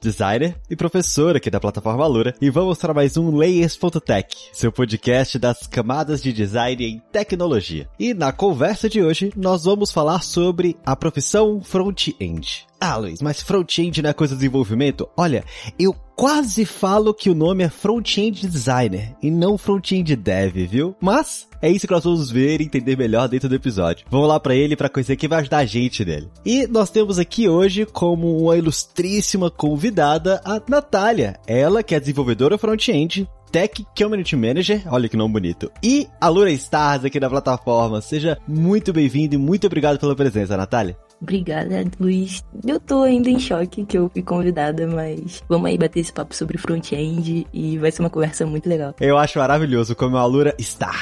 designer 0.00 0.56
e 0.68 0.76
professor 0.76 1.36
aqui 1.36 1.50
da 1.50 1.60
plataforma 1.60 2.06
Lura, 2.06 2.34
e 2.40 2.50
vamos 2.50 2.78
para 2.78 2.92
mais 2.92 3.16
um 3.16 3.34
Layers.tech, 3.34 4.28
seu 4.52 4.72
podcast 4.72 5.38
das 5.38 5.66
camadas 5.66 6.22
de 6.22 6.32
design 6.32 6.84
em 6.84 7.02
tecnologia. 7.12 7.88
E 7.98 8.12
na 8.12 8.32
conversa 8.32 8.88
de 8.88 9.02
hoje, 9.02 9.32
nós 9.36 9.64
vamos 9.64 9.92
falar 9.92 10.22
sobre 10.22 10.76
a 10.84 10.94
profissão 10.96 11.60
front-end. 11.62 12.65
Ah, 12.80 12.96
Luiz, 12.96 13.22
mas 13.22 13.40
front-end 13.40 14.02
não 14.02 14.10
é 14.10 14.12
coisa 14.12 14.34
de 14.34 14.40
desenvolvimento? 14.40 15.08
Olha, 15.16 15.44
eu 15.78 15.94
quase 16.14 16.64
falo 16.64 17.14
que 17.14 17.30
o 17.30 17.34
nome 17.34 17.64
é 17.64 17.68
front-end 17.68 18.46
designer 18.46 19.14
e 19.22 19.30
não 19.30 19.56
front-end 19.56 20.14
dev, 20.14 20.54
viu? 20.66 20.94
Mas 21.00 21.48
é 21.60 21.70
isso 21.70 21.86
que 21.86 21.92
nós 21.92 22.04
vamos 22.04 22.30
ver 22.30 22.60
e 22.60 22.64
entender 22.64 22.96
melhor 22.96 23.28
dentro 23.28 23.48
do 23.48 23.54
episódio. 23.54 24.06
Vamos 24.10 24.28
lá 24.28 24.38
para 24.38 24.54
ele 24.54 24.76
para 24.76 24.88
conhecer 24.88 25.16
quem 25.16 25.28
vai 25.28 25.40
ajudar 25.40 25.58
a 25.58 25.64
gente 25.64 26.04
nele. 26.04 26.28
E 26.44 26.66
nós 26.66 26.90
temos 26.90 27.18
aqui 27.18 27.48
hoje 27.48 27.86
como 27.86 28.38
uma 28.38 28.56
ilustríssima 28.56 29.50
convidada 29.50 30.40
a 30.44 30.60
Natália. 30.68 31.38
Ela 31.46 31.82
que 31.82 31.94
é 31.94 32.00
desenvolvedora 32.00 32.58
front-end, 32.58 33.28
Tech 33.50 33.86
Community 33.96 34.36
Manager, 34.36 34.82
olha 34.86 35.08
que 35.08 35.16
nome 35.16 35.32
bonito, 35.32 35.70
e 35.82 36.06
a 36.20 36.28
Lura 36.28 36.50
Stars 36.52 37.04
aqui 37.04 37.18
da 37.18 37.30
plataforma. 37.30 38.00
Seja 38.00 38.36
muito 38.46 38.92
bem-vindo 38.92 39.34
e 39.34 39.38
muito 39.38 39.66
obrigado 39.66 39.98
pela 39.98 40.14
presença, 40.14 40.56
Natália. 40.56 40.96
Obrigada, 41.20 41.84
Luiz. 41.98 42.44
Eu 42.66 42.78
tô 42.78 43.02
ainda 43.02 43.30
em 43.30 43.38
choque 43.38 43.84
que 43.84 43.96
eu 43.96 44.10
fui 44.12 44.22
convidada, 44.22 44.86
mas 44.86 45.42
vamos 45.48 45.68
aí 45.68 45.78
bater 45.78 46.00
esse 46.00 46.12
papo 46.12 46.34
sobre 46.34 46.58
front-end 46.58 47.46
e 47.52 47.78
vai 47.78 47.90
ser 47.90 48.02
uma 48.02 48.10
conversa 48.10 48.44
muito 48.44 48.68
legal. 48.68 48.94
Eu 49.00 49.16
acho 49.16 49.38
maravilhoso 49.38 49.94
como 49.94 50.16
a 50.16 50.24
Lura 50.24 50.54
está 50.58 50.92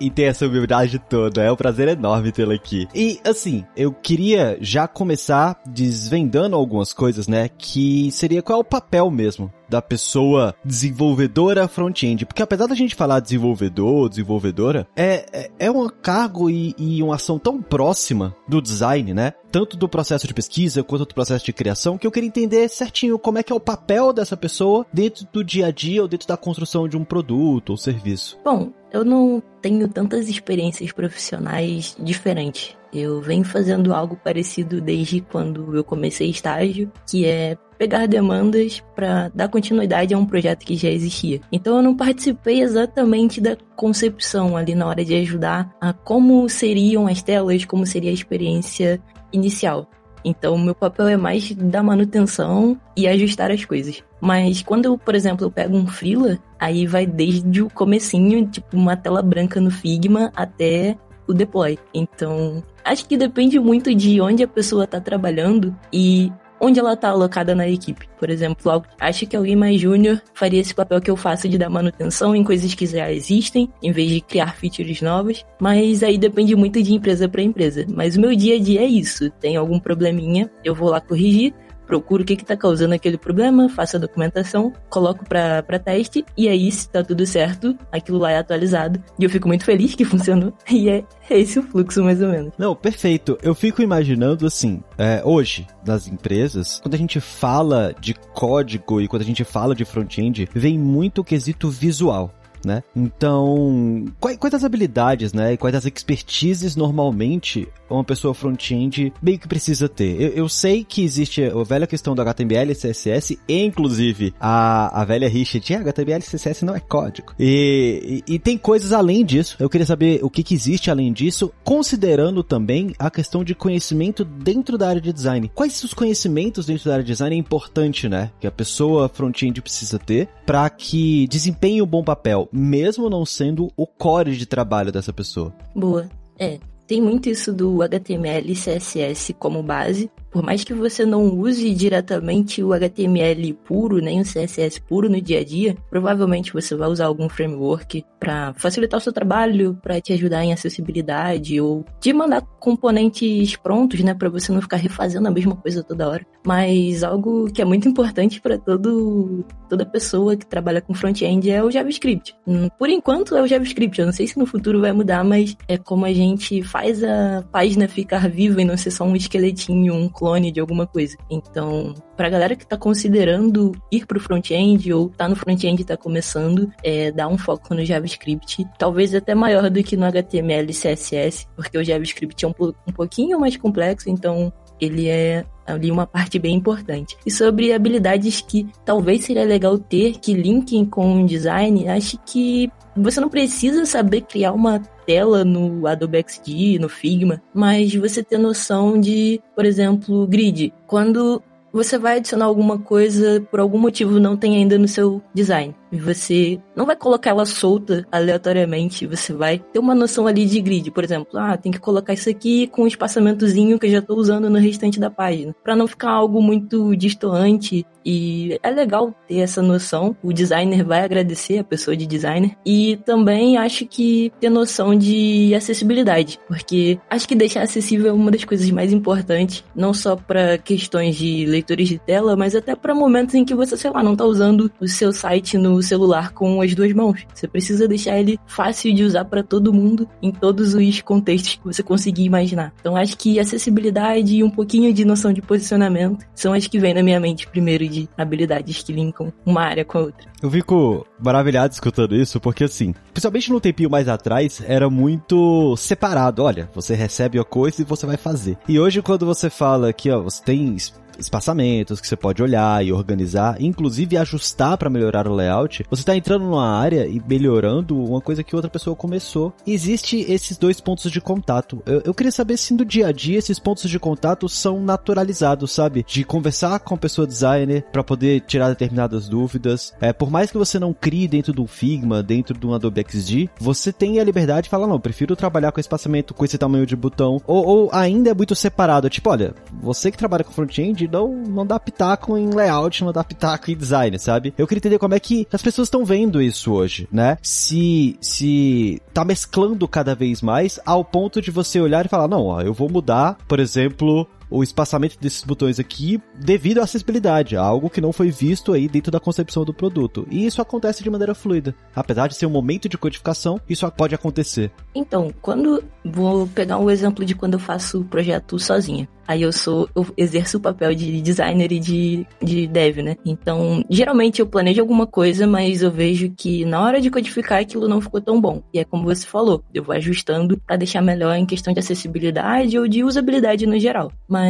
e 0.00 0.10
tem 0.10 0.26
essa 0.26 0.46
humildade 0.46 0.98
toda. 0.98 1.42
É 1.42 1.50
um 1.50 1.56
prazer 1.56 1.88
enorme 1.88 2.32
tê-la 2.32 2.54
aqui. 2.54 2.86
E 2.94 3.20
assim, 3.24 3.64
eu 3.76 3.92
queria 3.92 4.56
já 4.60 4.86
começar 4.86 5.60
desvendando 5.66 6.56
algumas 6.56 6.92
coisas, 6.92 7.26
né? 7.26 7.48
Que 7.48 8.10
seria 8.12 8.42
qual 8.42 8.58
é 8.58 8.60
o 8.60 8.64
papel 8.64 9.10
mesmo 9.10 9.52
da 9.68 9.80
pessoa 9.80 10.54
desenvolvedora 10.64 11.68
front-end. 11.68 12.26
Porque 12.26 12.42
apesar 12.42 12.66
da 12.66 12.74
gente 12.74 12.94
falar 12.94 13.20
desenvolvedor, 13.20 14.08
desenvolvedora, 14.08 14.86
é, 14.96 15.26
é, 15.32 15.50
é 15.58 15.70
um 15.70 15.88
cargo 15.88 16.50
e, 16.50 16.74
e 16.78 17.02
uma 17.02 17.16
ação 17.16 17.38
tão 17.38 17.60
próxima 17.60 18.34
do 18.48 18.60
design, 18.60 19.14
né? 19.14 19.32
Tanto 19.50 19.76
do 19.76 19.88
processo 19.88 20.26
de 20.26 20.34
pesquisa 20.34 20.82
quanto 20.82 21.06
do 21.06 21.14
processo 21.14 21.44
de 21.44 21.52
criação, 21.52 21.96
que 21.96 22.06
eu 22.06 22.10
queria 22.10 22.28
entender 22.28 22.68
certinho 22.68 23.18
como 23.18 23.38
é 23.38 23.42
que 23.42 23.52
é 23.52 23.56
o 23.56 23.60
papel 23.60 24.12
dessa 24.12 24.36
pessoa 24.36 24.84
dentro 24.92 25.26
do 25.32 25.44
dia 25.44 25.66
a 25.66 25.70
dia 25.70 26.02
ou 26.02 26.08
dentro 26.08 26.26
da 26.26 26.36
construção 26.36 26.88
de 26.88 26.96
um 26.96 27.04
produto 27.04 27.70
ou 27.70 27.76
serviço. 27.76 28.38
Bom, 28.44 28.72
eu 28.92 29.04
não 29.04 29.42
tenho 29.60 29.88
tantas 29.88 30.28
experiências 30.28 30.92
profissionais 30.92 31.96
diferentes. 31.98 32.76
Eu 32.92 33.20
venho 33.20 33.44
fazendo 33.44 33.92
algo 33.92 34.14
parecido 34.14 34.80
desde 34.80 35.20
quando 35.20 35.74
eu 35.76 35.82
comecei 35.82 36.30
estágio, 36.30 36.92
que 37.10 37.26
é 37.26 37.56
pegar 37.78 38.06
demandas 38.06 38.82
para 38.94 39.30
dar 39.34 39.48
continuidade 39.48 40.14
a 40.14 40.18
um 40.18 40.26
projeto 40.26 40.64
que 40.64 40.76
já 40.76 40.88
existia. 40.88 41.40
Então 41.50 41.76
eu 41.76 41.82
não 41.82 41.96
participei 41.96 42.60
exatamente 42.60 43.40
da 43.40 43.56
concepção 43.76 44.56
ali 44.56 44.74
na 44.74 44.86
hora 44.86 45.04
de 45.04 45.14
ajudar 45.14 45.74
a 45.80 45.92
como 45.92 46.48
seriam 46.48 47.06
as 47.06 47.22
telas, 47.22 47.64
como 47.64 47.86
seria 47.86 48.10
a 48.10 48.14
experiência 48.14 49.00
inicial. 49.32 49.88
Então, 50.24 50.56
meu 50.56 50.74
papel 50.74 51.08
é 51.08 51.16
mais 51.18 51.52
da 51.52 51.82
manutenção 51.82 52.80
e 52.96 53.06
ajustar 53.06 53.50
as 53.50 53.64
coisas. 53.64 54.02
Mas 54.20 54.62
quando 54.62 54.86
eu, 54.86 54.96
por 54.96 55.14
exemplo, 55.14 55.44
eu 55.44 55.50
pego 55.50 55.76
um 55.76 55.86
freela, 55.86 56.38
aí 56.58 56.86
vai 56.86 57.04
desde 57.04 57.60
o 57.60 57.68
comecinho, 57.68 58.48
tipo 58.48 58.74
uma 58.74 58.96
tela 58.96 59.20
branca 59.20 59.60
no 59.60 59.70
Figma, 59.70 60.32
até 60.34 60.96
o 61.26 61.34
deploy. 61.34 61.78
Então, 61.92 62.62
acho 62.82 63.06
que 63.06 63.18
depende 63.18 63.58
muito 63.58 63.94
de 63.94 64.18
onde 64.20 64.42
a 64.42 64.48
pessoa 64.48 64.84
está 64.84 64.98
trabalhando 64.98 65.76
e 65.92 66.32
onde 66.64 66.80
ela 66.80 66.94
está 66.94 67.10
alocada 67.10 67.54
na 67.54 67.68
equipe. 67.68 68.08
Por 68.18 68.30
exemplo, 68.30 68.82
acho 68.98 69.26
que 69.26 69.36
alguém 69.36 69.54
mais 69.54 69.80
júnior 69.80 70.20
faria 70.32 70.60
esse 70.60 70.74
papel 70.74 71.00
que 71.00 71.10
eu 71.10 71.16
faço 71.16 71.48
de 71.48 71.58
dar 71.58 71.68
manutenção 71.68 72.34
em 72.34 72.42
coisas 72.42 72.74
que 72.74 72.86
já 72.86 73.12
existem, 73.12 73.68
em 73.82 73.92
vez 73.92 74.08
de 74.10 74.20
criar 74.20 74.56
features 74.56 75.02
novas, 75.02 75.44
mas 75.60 76.02
aí 76.02 76.16
depende 76.16 76.56
muito 76.56 76.82
de 76.82 76.94
empresa 76.94 77.28
para 77.28 77.42
empresa. 77.42 77.84
Mas 77.88 78.16
o 78.16 78.20
meu 78.20 78.34
dia 78.34 78.56
a 78.56 78.58
dia 78.58 78.80
é 78.80 78.86
isso, 78.86 79.30
tem 79.32 79.56
algum 79.56 79.78
probleminha, 79.78 80.50
eu 80.64 80.74
vou 80.74 80.88
lá 80.88 81.00
corrigir, 81.00 81.52
procuro 81.86 82.22
o 82.22 82.26
que 82.26 82.34
está 82.34 82.56
causando 82.56 82.94
aquele 82.94 83.16
problema, 83.16 83.68
faço 83.68 83.96
a 83.96 84.00
documentação, 84.00 84.72
coloco 84.88 85.24
para 85.24 85.78
teste 85.78 86.24
e 86.36 86.48
aí, 86.48 86.70
se 86.70 86.88
tá 86.88 87.02
tudo 87.02 87.26
certo, 87.26 87.76
aquilo 87.92 88.18
lá 88.18 88.32
é 88.32 88.38
atualizado. 88.38 89.02
E 89.18 89.24
eu 89.24 89.30
fico 89.30 89.48
muito 89.48 89.64
feliz 89.64 89.94
que 89.94 90.04
funcionou. 90.04 90.52
E 90.70 90.88
é 90.88 91.04
esse 91.30 91.58
o 91.58 91.62
fluxo, 91.62 92.02
mais 92.02 92.20
ou 92.20 92.28
menos. 92.28 92.52
Não, 92.58 92.74
perfeito. 92.74 93.38
Eu 93.42 93.54
fico 93.54 93.82
imaginando 93.82 94.46
assim, 94.46 94.82
é, 94.98 95.22
hoje, 95.24 95.66
nas 95.86 96.08
empresas, 96.08 96.80
quando 96.80 96.94
a 96.94 96.98
gente 96.98 97.20
fala 97.20 97.94
de 98.00 98.14
código 98.14 99.00
e 99.00 99.08
quando 99.08 99.22
a 99.22 99.26
gente 99.26 99.44
fala 99.44 99.74
de 99.74 99.84
front-end, 99.84 100.48
vem 100.54 100.78
muito 100.78 101.20
o 101.20 101.24
quesito 101.24 101.70
visual 101.70 102.32
né? 102.64 102.82
Então, 102.94 104.04
quais, 104.20 104.36
quais 104.36 104.54
as 104.54 104.64
habilidades, 104.64 105.32
né? 105.32 105.52
E 105.52 105.56
quais 105.56 105.74
as 105.74 105.84
expertises 105.84 106.76
normalmente 106.76 107.68
uma 107.88 108.04
pessoa 108.04 108.34
front-end 108.34 109.12
meio 109.22 109.38
que 109.38 109.48
precisa 109.48 109.88
ter? 109.88 110.20
Eu, 110.20 110.28
eu, 110.30 110.48
sei 110.48 110.84
que 110.84 111.02
existe 111.02 111.44
a 111.44 111.62
velha 111.62 111.86
questão 111.86 112.14
do 112.14 112.22
HTML 112.22 112.72
e 112.72 112.74
CSS, 112.74 113.38
e 113.48 113.64
inclusive 113.64 114.34
a, 114.40 115.00
a 115.00 115.04
velha 115.04 115.28
rixa 115.28 115.60
de 115.60 115.74
ah, 115.74 115.80
HTML 115.80 116.22
e 116.22 116.30
CSS 116.30 116.64
não 116.64 116.74
é 116.74 116.80
código. 116.80 117.34
E, 117.38 118.22
e, 118.26 118.34
e, 118.34 118.38
tem 118.38 118.56
coisas 118.56 118.92
além 118.92 119.24
disso. 119.24 119.56
Eu 119.58 119.68
queria 119.68 119.86
saber 119.86 120.20
o 120.22 120.30
que, 120.30 120.42
que 120.42 120.54
existe 120.54 120.90
além 120.90 121.12
disso, 121.12 121.52
considerando 121.62 122.42
também 122.42 122.94
a 122.98 123.10
questão 123.10 123.44
de 123.44 123.54
conhecimento 123.54 124.24
dentro 124.24 124.76
da 124.76 124.88
área 124.88 125.00
de 125.00 125.12
design. 125.12 125.50
Quais 125.54 125.82
os 125.82 125.94
conhecimentos 125.94 126.66
dentro 126.66 126.86
da 126.86 126.94
área 126.94 127.04
de 127.04 127.12
design 127.12 127.34
é 127.34 127.38
importante, 127.38 128.08
né? 128.08 128.30
Que 128.40 128.46
a 128.46 128.52
pessoa 128.52 129.08
front-end 129.08 129.60
precisa 129.60 129.98
ter 129.98 130.28
para 130.46 130.68
que 130.70 131.26
desempenhe 131.28 131.82
um 131.82 131.86
bom 131.86 132.02
papel 132.02 132.48
mesmo 132.54 133.10
não 133.10 133.26
sendo 133.26 133.68
o 133.76 133.84
core 133.86 134.36
de 134.36 134.46
trabalho 134.46 134.92
dessa 134.92 135.12
pessoa. 135.12 135.52
Boa. 135.74 136.08
É, 136.38 136.60
tem 136.86 137.00
muito 137.02 137.28
isso 137.28 137.52
do 137.52 137.82
HTML 137.82 138.54
CSS 138.54 139.34
como 139.34 139.62
base, 139.62 140.10
por 140.34 140.42
mais 140.42 140.64
que 140.64 140.74
você 140.74 141.06
não 141.06 141.28
use 141.28 141.72
diretamente 141.72 142.60
o 142.60 142.72
HTML 142.72 143.54
puro, 143.64 144.00
nem 144.00 144.20
o 144.20 144.24
CSS 144.24 144.80
puro 144.80 145.08
no 145.08 145.20
dia 145.20 145.38
a 145.38 145.44
dia, 145.44 145.76
provavelmente 145.88 146.52
você 146.52 146.74
vai 146.74 146.88
usar 146.88 147.06
algum 147.06 147.28
framework 147.28 148.04
para 148.18 148.52
facilitar 148.54 148.98
o 148.98 149.00
seu 149.00 149.12
trabalho, 149.12 149.78
para 149.80 150.00
te 150.00 150.12
ajudar 150.12 150.42
em 150.42 150.52
acessibilidade 150.52 151.60
ou 151.60 151.84
de 152.00 152.12
mandar 152.12 152.40
componentes 152.40 153.54
prontos, 153.54 154.00
né, 154.00 154.12
para 154.12 154.28
você 154.28 154.50
não 154.50 154.60
ficar 154.60 154.78
refazendo 154.78 155.28
a 155.28 155.30
mesma 155.30 155.54
coisa 155.54 155.84
toda 155.84 156.08
hora. 156.08 156.26
Mas 156.44 157.04
algo 157.04 157.52
que 157.52 157.62
é 157.62 157.64
muito 157.64 157.88
importante 157.88 158.40
para 158.40 158.58
todo 158.58 159.44
toda 159.68 159.86
pessoa 159.86 160.36
que 160.36 160.46
trabalha 160.46 160.80
com 160.80 160.94
front-end 160.94 161.50
é 161.50 161.62
o 161.62 161.70
JavaScript. 161.70 162.34
Hum, 162.46 162.68
por 162.78 162.88
enquanto 162.88 163.36
é 163.36 163.42
o 163.42 163.46
JavaScript, 163.46 164.00
eu 164.00 164.06
não 164.06 164.12
sei 164.12 164.26
se 164.26 164.38
no 164.38 164.46
futuro 164.46 164.80
vai 164.80 164.92
mudar, 164.92 165.22
mas 165.24 165.56
é 165.68 165.76
como 165.76 166.04
a 166.04 166.12
gente 166.12 166.62
faz 166.62 167.02
a 167.04 167.44
página 167.52 167.86
ficar 167.88 168.28
viva 168.28 168.62
e 168.62 168.64
não 168.64 168.76
ser 168.76 168.90
só 168.90 169.04
um 169.04 169.16
esqueletinho, 169.16 169.94
um 169.94 170.08
clone 170.24 170.50
de 170.50 170.58
alguma 170.58 170.86
coisa. 170.86 171.18
Então, 171.30 171.92
pra 172.16 172.30
galera 172.30 172.56
que 172.56 172.66
tá 172.66 172.78
considerando 172.78 173.72
ir 173.92 174.06
pro 174.06 174.18
front-end 174.18 174.90
ou 174.90 175.10
tá 175.10 175.28
no 175.28 175.36
front-end 175.36 175.82
e 175.82 175.84
tá 175.84 175.98
começando, 175.98 176.72
é, 176.82 177.12
dá 177.12 177.28
um 177.28 177.36
foco 177.36 177.74
no 177.74 177.84
JavaScript, 177.84 178.66
talvez 178.78 179.14
até 179.14 179.34
maior 179.34 179.68
do 179.68 179.82
que 179.82 179.98
no 179.98 180.06
HTML 180.06 180.70
e 180.70 180.74
CSS, 180.74 181.46
porque 181.54 181.76
o 181.76 181.84
JavaScript 181.84 182.42
é 182.42 182.48
um, 182.48 182.54
um 182.88 182.92
pouquinho 182.92 183.38
mais 183.38 183.54
complexo, 183.58 184.08
então 184.08 184.50
ele 184.80 185.08
é 185.08 185.44
ali 185.66 185.90
uma 185.90 186.06
parte 186.06 186.38
bem 186.38 186.54
importante. 186.54 187.18
E 187.26 187.30
sobre 187.30 187.74
habilidades 187.74 188.40
que 188.40 188.66
talvez 188.82 189.24
seria 189.24 189.44
legal 189.44 189.78
ter 189.78 190.18
que 190.18 190.32
linkem 190.32 190.86
com 190.86 191.22
o 191.22 191.26
design, 191.26 191.86
acho 191.86 192.18
que 192.24 192.70
você 192.96 193.20
não 193.20 193.28
precisa 193.28 193.84
saber 193.86 194.22
criar 194.22 194.52
uma 194.52 194.80
tela 195.06 195.44
no 195.44 195.86
Adobe 195.86 196.24
XD, 196.26 196.78
no 196.78 196.88
Figma, 196.88 197.42
mas 197.52 197.94
você 197.94 198.22
ter 198.22 198.38
noção 198.38 198.98
de, 198.98 199.40
por 199.54 199.64
exemplo, 199.64 200.26
grid. 200.26 200.72
Quando 200.86 201.42
você 201.72 201.98
vai 201.98 202.18
adicionar 202.18 202.44
alguma 202.44 202.78
coisa, 202.78 203.44
por 203.50 203.58
algum 203.58 203.78
motivo 203.78 204.20
não 204.20 204.36
tem 204.36 204.56
ainda 204.56 204.78
no 204.78 204.86
seu 204.86 205.20
design. 205.34 205.74
Você 205.98 206.58
não 206.74 206.86
vai 206.86 206.96
colocar 206.96 207.30
ela 207.30 207.46
solta 207.46 208.06
aleatoriamente, 208.10 209.06
você 209.06 209.32
vai 209.32 209.58
ter 209.58 209.78
uma 209.78 209.94
noção 209.94 210.26
ali 210.26 210.46
de 210.46 210.60
grid. 210.60 210.90
Por 210.90 211.04
exemplo, 211.04 211.38
ah, 211.38 211.56
tem 211.56 211.72
que 211.72 211.78
colocar 211.78 212.12
isso 212.12 212.28
aqui 212.28 212.66
com 212.68 212.82
um 212.82 212.86
espaçamentozinho 212.86 213.78
que 213.78 213.86
eu 213.86 213.90
já 213.90 213.98
estou 213.98 214.16
usando 214.16 214.50
no 214.50 214.58
restante 214.58 215.00
da 215.00 215.10
página, 215.10 215.54
para 215.62 215.76
não 215.76 215.86
ficar 215.86 216.10
algo 216.10 216.40
muito 216.42 216.94
distoante 216.96 217.86
e 218.04 218.58
é 218.62 218.70
legal 218.70 219.14
ter 219.26 219.38
essa 219.38 219.62
noção. 219.62 220.16
O 220.22 220.32
designer 220.32 220.84
vai 220.84 221.02
agradecer 221.02 221.58
a 221.58 221.64
pessoa 221.64 221.96
de 221.96 222.06
designer. 222.06 222.56
E 222.64 222.98
também 223.04 223.56
acho 223.56 223.86
que 223.86 224.32
ter 224.38 224.50
noção 224.50 224.94
de 224.94 225.54
acessibilidade, 225.54 226.38
porque 226.46 226.98
acho 227.08 227.26
que 227.26 227.34
deixar 227.34 227.62
acessível 227.62 228.08
é 228.08 228.12
uma 228.12 228.30
das 228.30 228.44
coisas 228.44 228.70
mais 228.70 228.92
importantes, 228.92 229.64
não 229.74 229.94
só 229.94 230.16
para 230.16 230.58
questões 230.58 231.16
de 231.16 231.46
leitores 231.46 231.88
de 231.88 231.98
tela, 231.98 232.36
mas 232.36 232.54
até 232.54 232.76
para 232.76 232.94
momentos 232.94 233.34
em 233.34 233.44
que 233.44 233.54
você, 233.54 233.76
sei 233.76 233.90
lá, 233.90 234.02
não 234.02 234.16
tá 234.16 234.24
usando 234.24 234.70
o 234.80 234.86
seu 234.86 235.12
site 235.12 235.56
no 235.56 235.82
celular 235.84 236.32
com 236.32 236.60
as 236.60 236.74
duas 236.74 236.92
mãos. 236.92 237.24
Você 237.32 237.46
precisa 237.46 237.86
deixar 237.86 238.18
ele 238.18 238.38
fácil 238.46 238.94
de 238.94 239.04
usar 239.04 239.24
para 239.24 239.42
todo 239.42 239.72
mundo 239.72 240.08
em 240.22 240.32
todos 240.32 240.74
os 240.74 241.00
contextos 241.02 241.54
que 241.54 241.64
você 241.64 241.82
conseguir 241.82 242.24
imaginar. 242.24 242.72
Então 242.80 242.96
acho 242.96 243.16
que 243.16 243.38
acessibilidade 243.38 244.36
e 244.36 244.42
um 244.42 244.50
pouquinho 244.50 244.92
de 244.92 245.04
noção 245.04 245.32
de 245.32 245.42
posicionamento 245.42 246.24
são 246.34 246.52
as 246.52 246.66
que 246.66 246.78
vêm 246.78 246.94
na 246.94 247.02
minha 247.02 247.20
mente 247.20 247.46
primeiro 247.46 247.88
de 247.88 248.08
habilidades 248.16 248.82
que 248.82 248.92
linkam 248.92 249.32
uma 249.44 249.62
área 249.62 249.84
com 249.84 249.98
a 249.98 250.02
outra. 250.02 250.34
Eu 250.42 250.50
fico 250.50 251.06
maravilhado 251.18 251.72
escutando 251.72 252.14
isso, 252.14 252.40
porque 252.40 252.64
assim, 252.64 252.94
principalmente 253.12 253.50
no 253.50 253.60
tempinho 253.60 253.90
mais 253.90 254.08
atrás, 254.08 254.62
era 254.66 254.90
muito 254.90 255.76
separado. 255.76 256.42
Olha, 256.42 256.68
você 256.74 256.94
recebe 256.94 257.38
a 257.38 257.44
coisa 257.44 257.80
e 257.80 257.84
você 257.84 258.06
vai 258.06 258.16
fazer. 258.16 258.58
E 258.68 258.78
hoje, 258.78 259.00
quando 259.00 259.24
você 259.24 259.48
fala 259.48 259.92
que, 259.92 260.10
ó, 260.10 260.20
você 260.20 260.42
tem 260.42 260.76
espaçamentos 261.18 262.00
que 262.00 262.06
você 262.06 262.16
pode 262.16 262.42
olhar 262.42 262.84
e 262.84 262.92
organizar, 262.92 263.60
inclusive 263.60 264.16
ajustar 264.16 264.76
para 264.76 264.90
melhorar 264.90 265.28
o 265.28 265.34
layout, 265.34 265.84
você 265.90 266.02
está 266.02 266.16
entrando 266.16 266.44
numa 266.44 266.68
área 266.68 267.06
e 267.06 267.22
melhorando 267.26 268.02
uma 268.02 268.20
coisa 268.20 268.42
que 268.42 268.54
outra 268.54 268.70
pessoa 268.70 268.96
começou. 268.96 269.52
Existe 269.66 270.20
esses 270.28 270.56
dois 270.56 270.80
pontos 270.80 271.10
de 271.10 271.20
contato. 271.20 271.82
Eu, 271.86 272.02
eu 272.04 272.14
queria 272.14 272.32
saber 272.32 272.56
se 272.56 272.74
no 272.74 272.84
dia 272.84 273.08
a 273.08 273.12
dia 273.12 273.38
esses 273.38 273.58
pontos 273.58 273.88
de 273.88 273.98
contato 273.98 274.48
são 274.48 274.80
naturalizados, 274.80 275.72
sabe? 275.72 276.04
De 276.06 276.24
conversar 276.24 276.78
com 276.80 276.94
a 276.94 276.98
pessoa 276.98 277.26
designer 277.26 277.84
para 277.92 278.04
poder 278.04 278.40
tirar 278.40 278.68
determinadas 278.68 279.28
dúvidas. 279.28 279.92
É, 280.00 280.12
por 280.12 280.30
mais 280.30 280.50
que 280.50 280.58
você 280.58 280.78
não 280.78 280.92
crie 280.92 281.28
dentro 281.28 281.52
do 281.52 281.66
Figma, 281.66 282.22
dentro 282.22 282.58
do 282.58 282.74
Adobe 282.74 283.04
XD, 283.08 283.50
você 283.58 283.92
tem 283.92 284.20
a 284.20 284.24
liberdade 284.24 284.64
de 284.64 284.70
falar, 284.70 284.86
não, 284.86 285.00
prefiro 285.00 285.36
trabalhar 285.36 285.72
com 285.72 285.80
espaçamento 285.80 286.34
com 286.34 286.44
esse 286.44 286.58
tamanho 286.58 286.86
de 286.86 286.96
botão. 286.96 287.40
Ou, 287.46 287.66
ou 287.66 287.90
ainda 287.92 288.30
é 288.30 288.34
muito 288.34 288.54
separado. 288.54 289.08
Tipo, 289.08 289.30
olha, 289.30 289.54
você 289.82 290.10
que 290.10 290.18
trabalha 290.18 290.44
com 290.44 290.52
front-end, 290.52 291.03
de 291.06 291.12
não, 291.12 291.34
não 291.34 291.66
dar 291.66 291.78
pitaco 291.80 292.36
em 292.36 292.50
layout, 292.50 293.04
não 293.04 293.12
dar 293.12 293.24
pitaco 293.24 293.70
em 293.70 293.76
design, 293.76 294.18
sabe? 294.18 294.54
Eu 294.56 294.66
queria 294.66 294.78
entender 294.78 294.98
como 294.98 295.14
é 295.14 295.20
que 295.20 295.46
as 295.52 295.62
pessoas 295.62 295.86
estão 295.86 296.04
vendo 296.04 296.40
isso 296.40 296.72
hoje, 296.72 297.08
né? 297.12 297.38
Se, 297.42 298.16
se 298.20 299.00
tá 299.12 299.24
mesclando 299.24 299.86
cada 299.86 300.14
vez 300.14 300.42
mais 300.42 300.80
ao 300.84 301.04
ponto 301.04 301.40
de 301.40 301.50
você 301.50 301.80
olhar 301.80 302.04
e 302.04 302.08
falar, 302.08 302.28
não, 302.28 302.46
ó, 302.46 302.60
eu 302.60 302.72
vou 302.72 302.88
mudar, 302.88 303.36
por 303.46 303.60
exemplo, 303.60 304.28
o 304.54 304.62
espaçamento 304.62 305.18
desses 305.20 305.42
botões 305.42 305.80
aqui 305.80 306.22
devido 306.38 306.78
à 306.78 306.84
acessibilidade, 306.84 307.56
algo 307.56 307.90
que 307.90 308.00
não 308.00 308.12
foi 308.12 308.30
visto 308.30 308.72
aí 308.72 308.86
dentro 308.86 309.10
da 309.10 309.18
concepção 309.18 309.64
do 309.64 309.74
produto. 309.74 310.26
E 310.30 310.46
isso 310.46 310.62
acontece 310.62 311.02
de 311.02 311.10
maneira 311.10 311.34
fluida. 311.34 311.74
Apesar 311.94 312.28
de 312.28 312.36
ser 312.36 312.46
um 312.46 312.50
momento 312.50 312.88
de 312.88 312.96
codificação, 312.96 313.60
isso 313.68 313.90
pode 313.90 314.14
acontecer. 314.14 314.70
Então, 314.94 315.32
quando 315.42 315.82
vou 316.04 316.46
pegar 316.46 316.78
um 316.78 316.90
exemplo 316.90 317.24
de 317.24 317.34
quando 317.34 317.54
eu 317.54 317.58
faço 317.58 318.00
o 318.00 318.04
projeto 318.04 318.58
sozinha. 318.58 319.08
Aí 319.26 319.40
eu 319.40 319.52
sou, 319.52 319.88
eu 319.96 320.06
exerço 320.18 320.58
o 320.58 320.60
papel 320.60 320.94
de 320.94 321.22
designer 321.22 321.72
e 321.72 321.80
de, 321.80 322.26
de 322.42 322.66
dev, 322.66 322.98
né? 322.98 323.16
Então, 323.24 323.82
geralmente 323.88 324.40
eu 324.40 324.46
planejo 324.46 324.82
alguma 324.82 325.06
coisa, 325.06 325.46
mas 325.46 325.80
eu 325.80 325.90
vejo 325.90 326.30
que 326.36 326.64
na 326.66 326.82
hora 326.82 327.00
de 327.00 327.10
codificar 327.10 327.60
aquilo 327.60 327.88
não 327.88 328.02
ficou 328.02 328.20
tão 328.20 328.38
bom. 328.38 328.62
E 328.72 328.78
é 328.78 328.84
como 328.84 329.04
você 329.04 329.26
falou, 329.26 329.64
eu 329.72 329.82
vou 329.82 329.94
ajustando 329.94 330.60
para 330.66 330.76
deixar 330.76 331.00
melhor 331.00 331.34
em 331.36 331.46
questão 331.46 331.72
de 331.72 331.80
acessibilidade 331.80 332.78
ou 332.78 332.86
de 332.86 333.02
usabilidade 333.02 333.66
no 333.66 333.78
geral. 333.78 334.12
Mas 334.28 334.43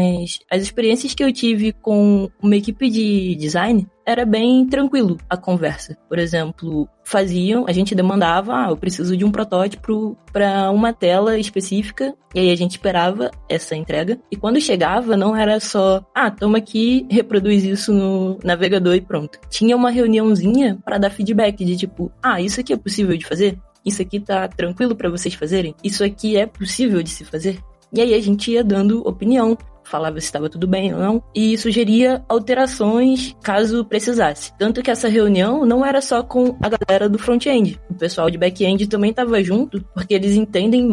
as 0.50 0.62
experiências 0.62 1.14
que 1.14 1.23
eu 1.23 1.32
tive 1.32 1.73
com 1.73 2.31
uma 2.43 2.56
equipe 2.56 2.91
de 2.91 3.35
design 3.37 3.87
era 4.06 4.26
bem 4.26 4.67
tranquilo 4.67 5.19
a 5.29 5.37
conversa. 5.37 5.96
Por 6.08 6.19
exemplo, 6.19 6.88
faziam, 7.02 7.64
a 7.67 7.73
gente 7.73 7.94
demandava, 7.94 8.52
ah, 8.55 8.67
eu 8.70 8.76
preciso 8.76 9.17
de 9.17 9.25
um 9.25 9.32
protótipo 9.32 10.17
para 10.32 10.70
uma 10.70 10.93
tela 10.93 11.38
específica, 11.38 12.14
e 12.35 12.41
aí 12.41 12.50
a 12.50 12.56
gente 12.56 12.73
esperava 12.73 13.31
essa 13.49 13.75
entrega. 13.75 14.19
E 14.31 14.37
quando 14.37 14.61
chegava, 14.61 15.17
não 15.17 15.35
era 15.35 15.58
só, 15.58 16.05
ah, 16.14 16.31
toma 16.31 16.58
aqui, 16.58 17.06
reproduz 17.11 17.64
isso 17.64 17.93
no 17.93 18.38
navegador 18.44 18.94
e 18.94 19.00
pronto. 19.00 19.38
Tinha 19.49 19.76
uma 19.76 19.90
reuniãozinha 19.90 20.79
para 20.85 20.99
dar 20.99 21.11
feedback 21.11 21.64
de 21.64 21.76
tipo, 21.76 22.12
ah, 22.23 22.40
isso 22.40 22.61
aqui 22.61 22.73
é 22.73 22.76
possível 22.76 23.17
de 23.17 23.25
fazer? 23.25 23.58
Isso 23.85 24.00
aqui 24.00 24.19
tá 24.19 24.49
tranquilo 24.49 24.94
para 24.94 25.11
vocês 25.11 25.35
fazerem? 25.35 25.75
Isso 25.82 26.02
aqui 26.02 26.37
é 26.37 26.47
possível 26.47 27.02
de 27.02 27.11
se 27.11 27.25
fazer? 27.25 27.58
E 27.93 28.00
aí 28.00 28.14
a 28.14 28.20
gente 28.20 28.50
ia 28.50 28.64
dando 28.64 29.06
opinião, 29.06 29.56
falava 29.84 30.20
se 30.20 30.26
estava 30.26 30.48
tudo 30.48 30.66
bem 30.66 30.92
ou 30.92 31.00
não, 31.00 31.22
e 31.34 31.56
sugeria 31.56 32.25
alterações 32.28 33.36
caso 33.42 33.84
precisasse. 33.84 34.52
Tanto 34.58 34.82
que 34.82 34.90
essa 34.90 35.08
reunião 35.08 35.64
não 35.64 35.84
era 35.84 36.00
só 36.00 36.22
com 36.22 36.56
a 36.60 36.69
galera 36.69 37.08
do 37.08 37.19
front-end, 37.19 37.81
o 37.90 37.94
pessoal 37.94 38.31
de 38.31 38.38
back-end 38.38 38.86
também 38.86 39.10
estava 39.10 39.42
junto, 39.42 39.84
porque 39.94 40.14
eles 40.14 40.34
entendem 40.34 40.88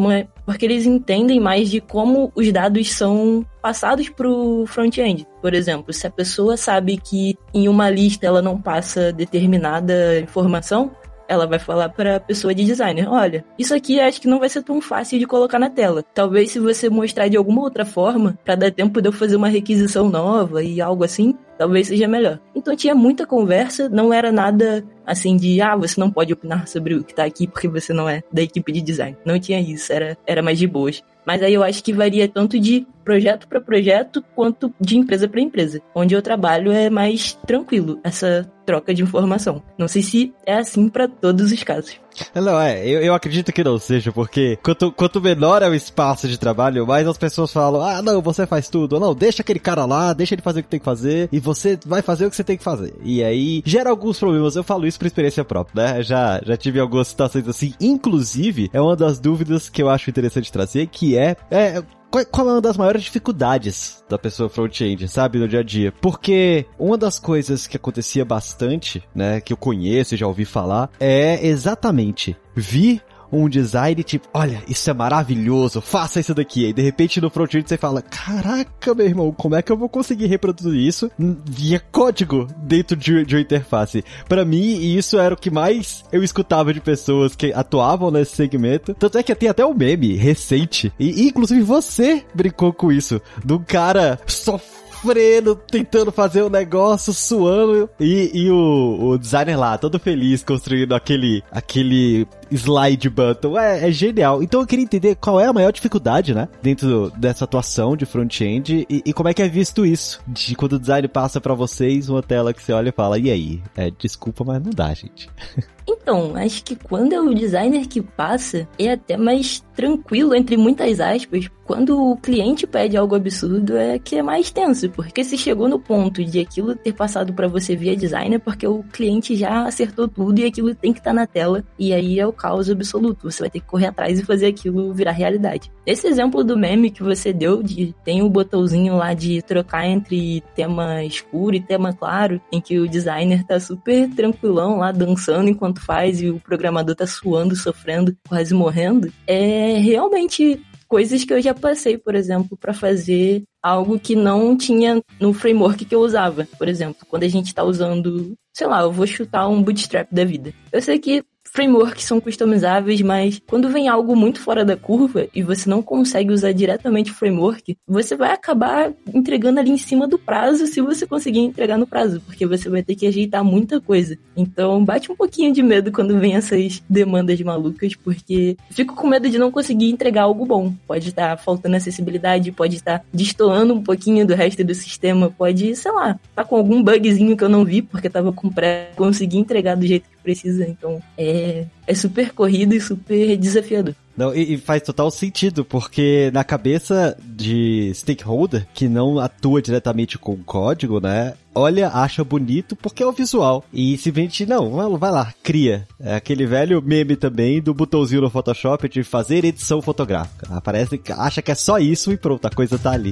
porque 0.46 0.66
eles 0.66 0.86
entendem 0.86 1.40
mais 1.40 1.70
de 1.70 1.80
como 1.80 2.32
os 2.36 2.52
dados 2.52 2.92
são 2.92 3.46
passados 3.62 4.10
para 4.10 4.28
o 4.28 4.66
front-end. 4.66 5.26
Por 5.42 5.54
exemplo, 5.54 5.94
se 5.94 6.08
a 6.08 6.12
pessoa 6.12 6.58
sabe 6.58 6.98
que 6.98 7.38
em 7.54 7.68
uma 7.68 7.90
lista 7.90 8.26
ela 8.26 8.42
não 8.42 8.60
passa 8.60 9.14
determinada 9.14 10.20
informação, 10.20 10.92
ela 11.32 11.48
vai 11.48 11.60
falar 11.60 11.90
para 11.90 12.18
a 12.18 12.20
pessoa 12.20 12.54
de 12.54 12.66
designer: 12.66 13.10
olha, 13.10 13.46
isso 13.58 13.74
aqui 13.74 14.00
acho 14.00 14.20
que 14.20 14.28
não 14.28 14.40
vai 14.40 14.50
ser 14.50 14.62
tão 14.64 14.82
fácil 14.82 15.18
de 15.18 15.26
colocar 15.26 15.58
na 15.58 15.70
tela. 15.70 16.04
Talvez 16.14 16.52
se 16.52 16.60
você 16.60 16.90
mostrar 16.90 17.30
de 17.30 17.38
alguma 17.38 17.62
outra 17.62 17.86
forma, 17.86 18.38
para 18.44 18.56
dar 18.56 18.72
tempo 18.72 19.02
de 19.02 19.08
eu 19.08 19.14
fazer 19.14 19.38
uma 19.38 19.48
requisição 19.48 20.10
nova 20.10 20.62
e 20.62 20.82
algo 20.82 21.04
assim, 21.04 21.36
talvez 21.62 21.90
seja 21.90 22.08
melhor. 22.08 22.40
Então 22.56 22.76
tinha 22.76 22.96
muita 22.96 23.24
conversa, 23.24 23.88
não 23.88 24.12
era 24.12 24.32
nada 24.32 24.84
assim 25.06 25.38
de, 25.38 25.62
ah, 25.62 25.76
você 25.76 26.00
não 26.00 26.10
pode 26.10 26.34
opinar 26.34 26.68
sobre 26.68 26.96
o 26.96 27.04
que 27.04 27.14
tá 27.14 27.24
aqui 27.24 27.46
porque 27.46 27.68
você 27.68 27.94
não 27.94 28.10
é 28.10 28.24
da 28.34 28.42
equipe 28.42 28.72
de 28.72 28.82
design. 28.82 29.16
Não 29.24 29.40
tinha 29.40 29.60
isso, 29.60 29.94
era, 29.94 30.18
era 30.26 30.42
mais 30.42 30.58
de 30.58 30.66
boas. 30.66 31.04
Mas 31.24 31.44
aí 31.44 31.54
eu 31.54 31.62
acho 31.62 31.84
que 31.84 31.94
varia 31.94 32.28
tanto 32.28 32.60
de 32.60 32.88
projeto 33.04 33.48
para 33.48 33.62
projeto 33.62 34.24
quanto 34.34 34.74
de 34.82 34.98
empresa 34.98 35.28
para 35.28 35.40
empresa. 35.40 35.80
Onde 35.94 36.16
eu 36.16 36.22
trabalho 36.24 36.72
é 36.72 36.90
mais 36.90 37.34
tranquilo 37.46 38.00
essa 38.04 38.52
troca 38.66 38.92
de 38.92 39.04
informação. 39.04 39.62
Não 39.78 39.88
sei 39.88 40.02
se 40.02 40.34
é 40.46 40.56
assim 40.56 40.90
para 40.90 41.08
todos 41.08 41.52
os 41.52 41.64
casos. 41.64 42.00
Não, 42.36 42.60
é, 42.60 42.88
eu, 42.88 43.02
eu 43.02 43.14
acredito 43.14 43.52
que 43.52 43.64
não 43.64 43.78
seja, 43.78 44.12
porque 44.12 44.58
quanto, 44.62 44.92
quanto 44.92 45.22
menor 45.22 45.62
é 45.62 45.70
o 45.70 45.74
espaço 45.74 46.28
de 46.28 46.38
trabalho, 46.38 46.86
mais 46.86 47.08
as 47.08 47.18
pessoas 47.18 47.52
falam, 47.52 47.82
ah, 47.82 48.02
não, 48.02 48.22
você 48.22 48.46
faz 48.46 48.70
tudo, 48.70 49.00
não, 49.00 49.14
deixa 49.14 49.42
aquele 49.42 49.60
cara 49.60 49.86
lá, 49.86 50.14
deixa 50.14 50.36
ele 50.36 50.42
fazer 50.42 50.60
o 50.60 50.64
que 50.64 50.70
tem 50.70 50.80
que 50.80 50.86
fazer, 50.86 51.30
e 51.32 51.40
você 51.40 51.78
vai 51.86 52.02
fazer 52.02 52.26
o 52.26 52.30
que 52.30 52.36
você 52.36 52.44
tem 52.44 52.58
que 52.58 52.64
fazer. 52.64 52.94
E 53.04 53.24
aí, 53.24 53.62
gera 53.66 53.90
alguns 53.90 54.20
problemas, 54.20 54.56
eu 54.56 54.64
falo 54.64 54.86
isso 54.86 55.00
por 55.00 55.08
experiência 55.08 55.44
própria, 55.44 55.84
né? 55.84 56.04
Já, 56.04 56.42
já 56.44 56.58
tive 56.58 56.80
algumas 56.80 57.08
situações 57.08 57.48
assim, 57.48 57.74
inclusive, 57.80 58.70
é 58.74 58.82
uma 58.82 58.96
das 58.96 59.20
dúvidas 59.20 59.70
que 59.70 59.82
eu 59.82 59.90
acho 59.90 60.10
interessante 60.10 60.52
trazer, 60.52 60.88
que 60.88 61.18
é, 61.18 61.36
é 61.50 61.84
qual 62.12 62.50
é 62.50 62.52
uma 62.52 62.62
das 62.62 62.78
maiores 62.78 63.04
dificuldades 63.04 64.04
da 64.10 64.18
pessoa 64.18 64.50
front-end, 64.50 65.08
sabe, 65.08 65.40
no 65.40 65.48
dia 65.48 65.62
a 65.62 65.64
dia? 65.64 65.94
Porque 66.02 66.66
uma 66.78 66.98
das 66.98 67.18
coisas 67.18 67.66
que 67.66 67.78
acontecia 67.78 68.26
bastante, 68.26 69.02
né, 69.16 69.40
que 69.40 69.54
eu 69.54 69.58
conheço 69.58 70.14
e 70.14 70.18
já 70.18 70.28
ouvi 70.28 70.44
falar, 70.44 70.90
é 71.00 71.46
exatamente 71.48 72.36
vir 72.54 73.02
um 73.32 73.48
design 73.48 74.04
tipo, 74.04 74.28
olha, 74.34 74.62
isso 74.68 74.90
é 74.90 74.94
maravilhoso, 74.94 75.82
faça 75.82 76.20
isso 76.20 76.34
daqui. 76.34 76.66
E 76.66 76.74
de 76.74 76.82
repente 76.82 77.22
no 77.22 77.30
front-end 77.30 77.68
você 77.68 77.78
fala, 77.78 78.02
caraca, 78.02 78.94
meu 78.94 79.06
irmão, 79.06 79.32
como 79.32 79.56
é 79.56 79.62
que 79.62 79.72
eu 79.72 79.78
vou 79.78 79.90
conseguir 79.90 80.28
reproduzir 80.28 80.82
isso 80.82 81.12
via 81.46 81.82
código 81.92 82.48
dentro 82.58 82.96
de, 82.96 83.26
de 83.26 83.36
uma 83.36 83.42
interface? 83.42 84.04
Para 84.28 84.46
mim, 84.46 84.96
isso 84.96 85.18
era 85.20 85.34
o 85.34 85.38
que 85.38 85.50
mais 85.50 86.04
eu 86.12 86.24
escutava 86.24 86.74
de 86.74 86.82
pessoas 86.82 87.36
que 87.36 87.54
atuavam 87.54 88.12
nesse 88.12 88.36
segmento. 88.36 88.94
Tanto 88.94 89.18
é 89.18 89.24
que 89.24 89.36
tem 89.36 89.50
até 89.50 89.66
um 89.66 89.74
meme 89.74 90.16
recente, 90.16 90.92
e 91.00 91.28
inclusive 91.28 91.62
você 91.62 92.24
brincou 92.34 92.74
com 92.74 92.92
isso, 92.92 93.22
do 93.44 93.60
cara 93.60 94.20
só 94.28 94.60
sofrendo, 95.02 95.56
tentando 95.56 96.12
fazer 96.12 96.44
o 96.44 96.48
um 96.48 96.50
negócio, 96.50 97.14
suando. 97.14 97.90
E, 98.00 98.32
e 98.34 98.52
o, 98.52 99.12
o 99.12 99.18
designer 99.18 99.58
lá, 99.58 99.78
todo 99.78 100.00
feliz, 100.00 100.44
construindo 100.44 100.94
aquele, 100.94 101.44
aquele 101.52 102.28
slide 102.52 103.10
button. 103.10 103.58
É, 103.58 103.88
é, 103.88 103.92
genial. 103.92 104.44
Então 104.44 104.62
eu 104.62 104.68
queria 104.68 104.84
entender 104.84 105.16
qual 105.16 105.40
é 105.40 105.46
a 105.46 105.54
maior 105.54 105.72
dificuldade, 105.72 106.34
né? 106.34 106.48
Dentro 106.62 107.12
dessa 107.18 107.46
atuação 107.46 107.96
de 107.96 108.06
front-end 108.06 108.86
e, 108.90 109.02
e, 109.06 109.14
como 109.14 109.30
é 109.30 109.34
que 109.34 109.42
é 109.42 109.48
visto 109.48 109.86
isso. 109.86 110.22
De 110.28 110.56
quando 110.56 110.74
o 110.74 110.80
design 110.80 111.08
passa 111.08 111.40
para 111.40 111.54
vocês 111.54 112.10
uma 112.10 112.22
tela 112.22 112.54
que 112.54 112.62
você 112.62 112.74
olha 112.74 112.90
e 112.90 112.94
fala, 112.94 113.18
e 113.18 113.30
aí? 113.30 113.62
É, 113.76 113.92
desculpa, 113.92 114.44
mas 114.44 114.62
não 114.62 114.72
dá, 114.72 114.94
gente. 114.94 115.30
Então, 115.88 116.36
acho 116.36 116.64
que 116.64 116.76
quando 116.76 117.14
é 117.14 117.20
o 117.20 117.34
designer 117.34 117.88
que 117.88 118.02
passa, 118.02 118.68
é 118.78 118.92
até 118.92 119.18
mais 119.18 119.64
tranquilo, 119.76 120.36
entre 120.36 120.56
muitas 120.58 121.00
aspas. 121.00 121.50
Quando 121.66 122.12
o 122.12 122.18
cliente 122.18 122.68
pede 122.68 122.98
algo 122.98 123.16
absurdo, 123.16 123.78
é 123.78 123.98
que 123.98 124.18
é 124.18 124.24
mais 124.24 124.52
tenso, 124.52 124.90
porque 124.90 125.24
se 125.24 125.38
chegou 125.38 125.70
no 125.70 125.80
ponto 125.80 126.24
de 126.24 126.40
aquilo 126.40 126.76
ter 126.76 126.94
passado 126.94 127.34
para 127.34 127.48
você 127.48 127.76
via 127.76 127.96
designer, 127.96 128.40
porque 128.40 128.68
o 128.68 128.84
cliente 128.84 129.36
já 129.36 129.66
acertou 129.66 130.08
tudo 130.08 130.40
e 130.40 130.46
aquilo 130.46 130.76
tem 130.76 130.92
que 130.92 131.00
estar 131.00 131.12
tá 131.12 131.16
na 131.16 131.26
tela, 131.26 131.64
e 131.80 131.94
aí 131.94 132.20
é 132.20 132.28
o 132.28 132.34
caos 132.42 132.70
absoluto. 132.70 133.30
Você 133.30 133.44
vai 133.44 133.50
ter 133.50 133.60
que 133.60 133.68
correr 133.68 133.88
atrás 133.88 134.20
e 134.20 134.26
fazer 134.26 134.48
aquilo 134.48 134.94
virar 134.94 135.12
realidade. 135.12 135.72
Esse 135.86 136.08
exemplo 136.08 136.44
do 136.44 136.58
meme 136.58 136.90
que 136.90 137.04
você 137.04 137.32
deu, 137.32 137.62
de 137.62 137.94
tem 138.04 138.22
o 138.22 138.26
um 138.26 138.30
botãozinho 138.30 138.96
lá 138.96 139.14
de 139.14 139.42
trocar 139.44 139.86
entre 139.86 140.42
tema 140.56 141.04
escuro 141.04 141.56
e 141.56 141.62
tema 141.62 141.94
claro, 141.94 142.42
em 142.52 142.60
que 142.60 142.80
o 142.80 142.90
designer 142.90 143.44
tá 143.46 143.60
super 143.60 144.10
tranquilão 144.16 144.78
lá 144.78 144.92
dançando 144.92 145.50
enquanto 145.50 145.82
faz 145.82 146.22
e 146.22 146.30
o 146.30 146.40
programador 146.40 146.96
tá 146.96 147.06
suando, 147.06 147.56
sofrendo, 147.56 148.16
quase 148.28 148.54
morrendo, 148.54 149.12
é 149.28 149.78
realmente 149.78 150.60
coisas 150.92 151.24
que 151.24 151.34
eu 151.34 151.42
já 151.42 151.54
passei, 151.54 151.98
por 151.98 152.16
exemplo, 152.16 152.58
para 152.58 152.74
fazer 152.74 153.44
algo 153.64 153.98
que 153.98 154.14
não 154.14 154.58
tinha 154.58 155.02
no 155.22 155.32
framework 155.32 155.86
que 155.86 155.96
eu 155.96 156.02
usava. 156.02 156.46
Por 156.58 156.68
exemplo, 156.68 157.06
quando 157.08 157.24
a 157.24 157.30
gente 157.30 157.48
está 157.48 157.64
usando, 157.64 158.34
sei 158.54 158.68
lá, 158.68 158.82
eu 158.82 158.92
vou 158.92 159.08
chutar 159.08 159.48
um 159.48 159.64
bootstrap 159.64 160.12
da 160.12 160.26
vida. 160.26 160.54
Eu 160.70 160.82
sei 160.82 161.00
que 161.00 161.24
frameworks 161.52 162.06
são 162.06 162.20
customizáveis, 162.20 163.02
mas 163.02 163.42
quando 163.46 163.70
vem 163.70 163.88
algo 163.88 164.16
muito 164.16 164.40
fora 164.40 164.64
da 164.64 164.78
curva 164.78 165.28
e 165.36 165.44
você 165.44 165.70
não 165.70 165.82
consegue 165.82 166.32
usar 166.32 166.54
diretamente 166.54 167.12
o 167.12 167.14
framework, 167.14 167.78
você 167.86 168.16
vai 168.16 168.32
acabar 168.32 168.92
entregando 169.14 169.60
ali 169.60 169.70
em 169.70 169.78
cima 169.78 170.08
do 170.08 170.18
prazo 170.18 170.66
se 170.66 170.82
você 170.82 171.06
conseguir 171.06 171.40
entregar 171.40 171.78
no 171.78 171.86
prazo, 171.86 172.22
porque 172.22 172.48
você 172.48 172.70
vai 172.70 172.82
ter 172.82 172.96
que 172.96 173.06
ajeitar 173.06 173.44
muita 173.44 173.82
coisa. 173.82 174.18
Então 174.36 174.84
bate 174.84 175.12
um 175.12 175.16
pouquinho 175.16 175.54
de 175.54 175.62
medo 175.62 175.92
quando 175.92 176.18
vem 176.20 176.36
essas 176.36 176.82
demandas 176.90 177.40
malucas, 177.42 177.96
porque 177.96 178.56
fico 178.70 178.96
com 178.96 179.08
medo 179.08 179.30
de 179.30 179.38
não 179.38 179.52
conseguir 179.52 179.90
entregar 179.90 180.24
algo 180.24 180.46
bom. 180.46 180.74
Pode 180.88 181.10
estar 181.10 181.38
faltando 181.38 181.76
acessibilidade, 181.76 182.52
pode 182.52 182.78
estar 182.78 183.04
destoando 183.14 183.74
um 183.74 183.84
pouquinho 183.84 184.26
do 184.26 184.34
resto 184.34 184.64
do 184.64 184.74
sistema, 184.74 185.30
pode, 185.30 185.76
sei 185.76 185.92
lá, 185.92 186.18
tá 186.34 186.46
com 186.46 186.56
algum 186.56 186.82
bugzinho 186.82 187.36
que 187.36 187.44
eu 187.44 187.50
não 187.50 187.66
vi 187.66 187.82
porque 187.82 188.10
tava 188.10 188.32
com 188.32 188.50
pré, 188.50 188.92
conseguir 188.96 189.38
entregar 189.38 189.76
do 189.76 189.86
jeito 189.86 190.08
que 190.10 190.21
precisa. 190.22 190.68
Então 190.68 191.02
é, 191.18 191.66
é 191.88 191.94
super 191.94 192.32
corrido 192.32 192.74
e 192.74 192.82
super 192.82 193.38
desafiador. 193.38 193.96
Não, 194.16 194.36
e, 194.36 194.58
faz 194.58 194.84
total 194.84 195.10
sentido, 195.10 195.64
porque 195.64 196.30
na 196.34 196.44
cabeça 196.44 197.18
de 197.24 197.92
stakeholder, 197.94 198.68
que 198.74 198.88
não 198.88 199.20
atua 199.20 199.62
diretamente 199.62 200.18
com 200.18 200.34
o 200.34 200.44
código, 200.44 201.00
né? 201.00 201.34
Olha, 201.56 201.90
acha 201.90 202.24
bonito 202.24 202.76
porque 202.76 203.02
é 203.04 203.06
o 203.06 203.12
visual. 203.12 203.64
E 203.74 203.98
simplesmente, 203.98 204.46
não, 204.46 204.98
vai 204.98 205.12
lá, 205.12 205.34
cria. 205.42 205.88
É 206.00 206.16
aquele 206.16 206.46
velho 206.46 206.82
meme 206.82 207.16
também 207.16 207.62
do 207.62 207.74
botãozinho 207.74 208.22
no 208.22 208.30
Photoshop 208.30 208.88
de 208.88 209.04
fazer 209.04 209.44
edição 209.44 209.82
fotográfica. 209.82 210.48
Aparece, 210.56 211.02
acha 211.18 211.42
que 211.42 211.52
é 211.52 211.56
só 211.56 211.80
isso 211.80 212.12
e 212.12 212.18
pronto, 212.18 212.46
a 212.46 212.52
coisa 212.52 212.78
tá 212.78 212.92
ali. 212.92 213.12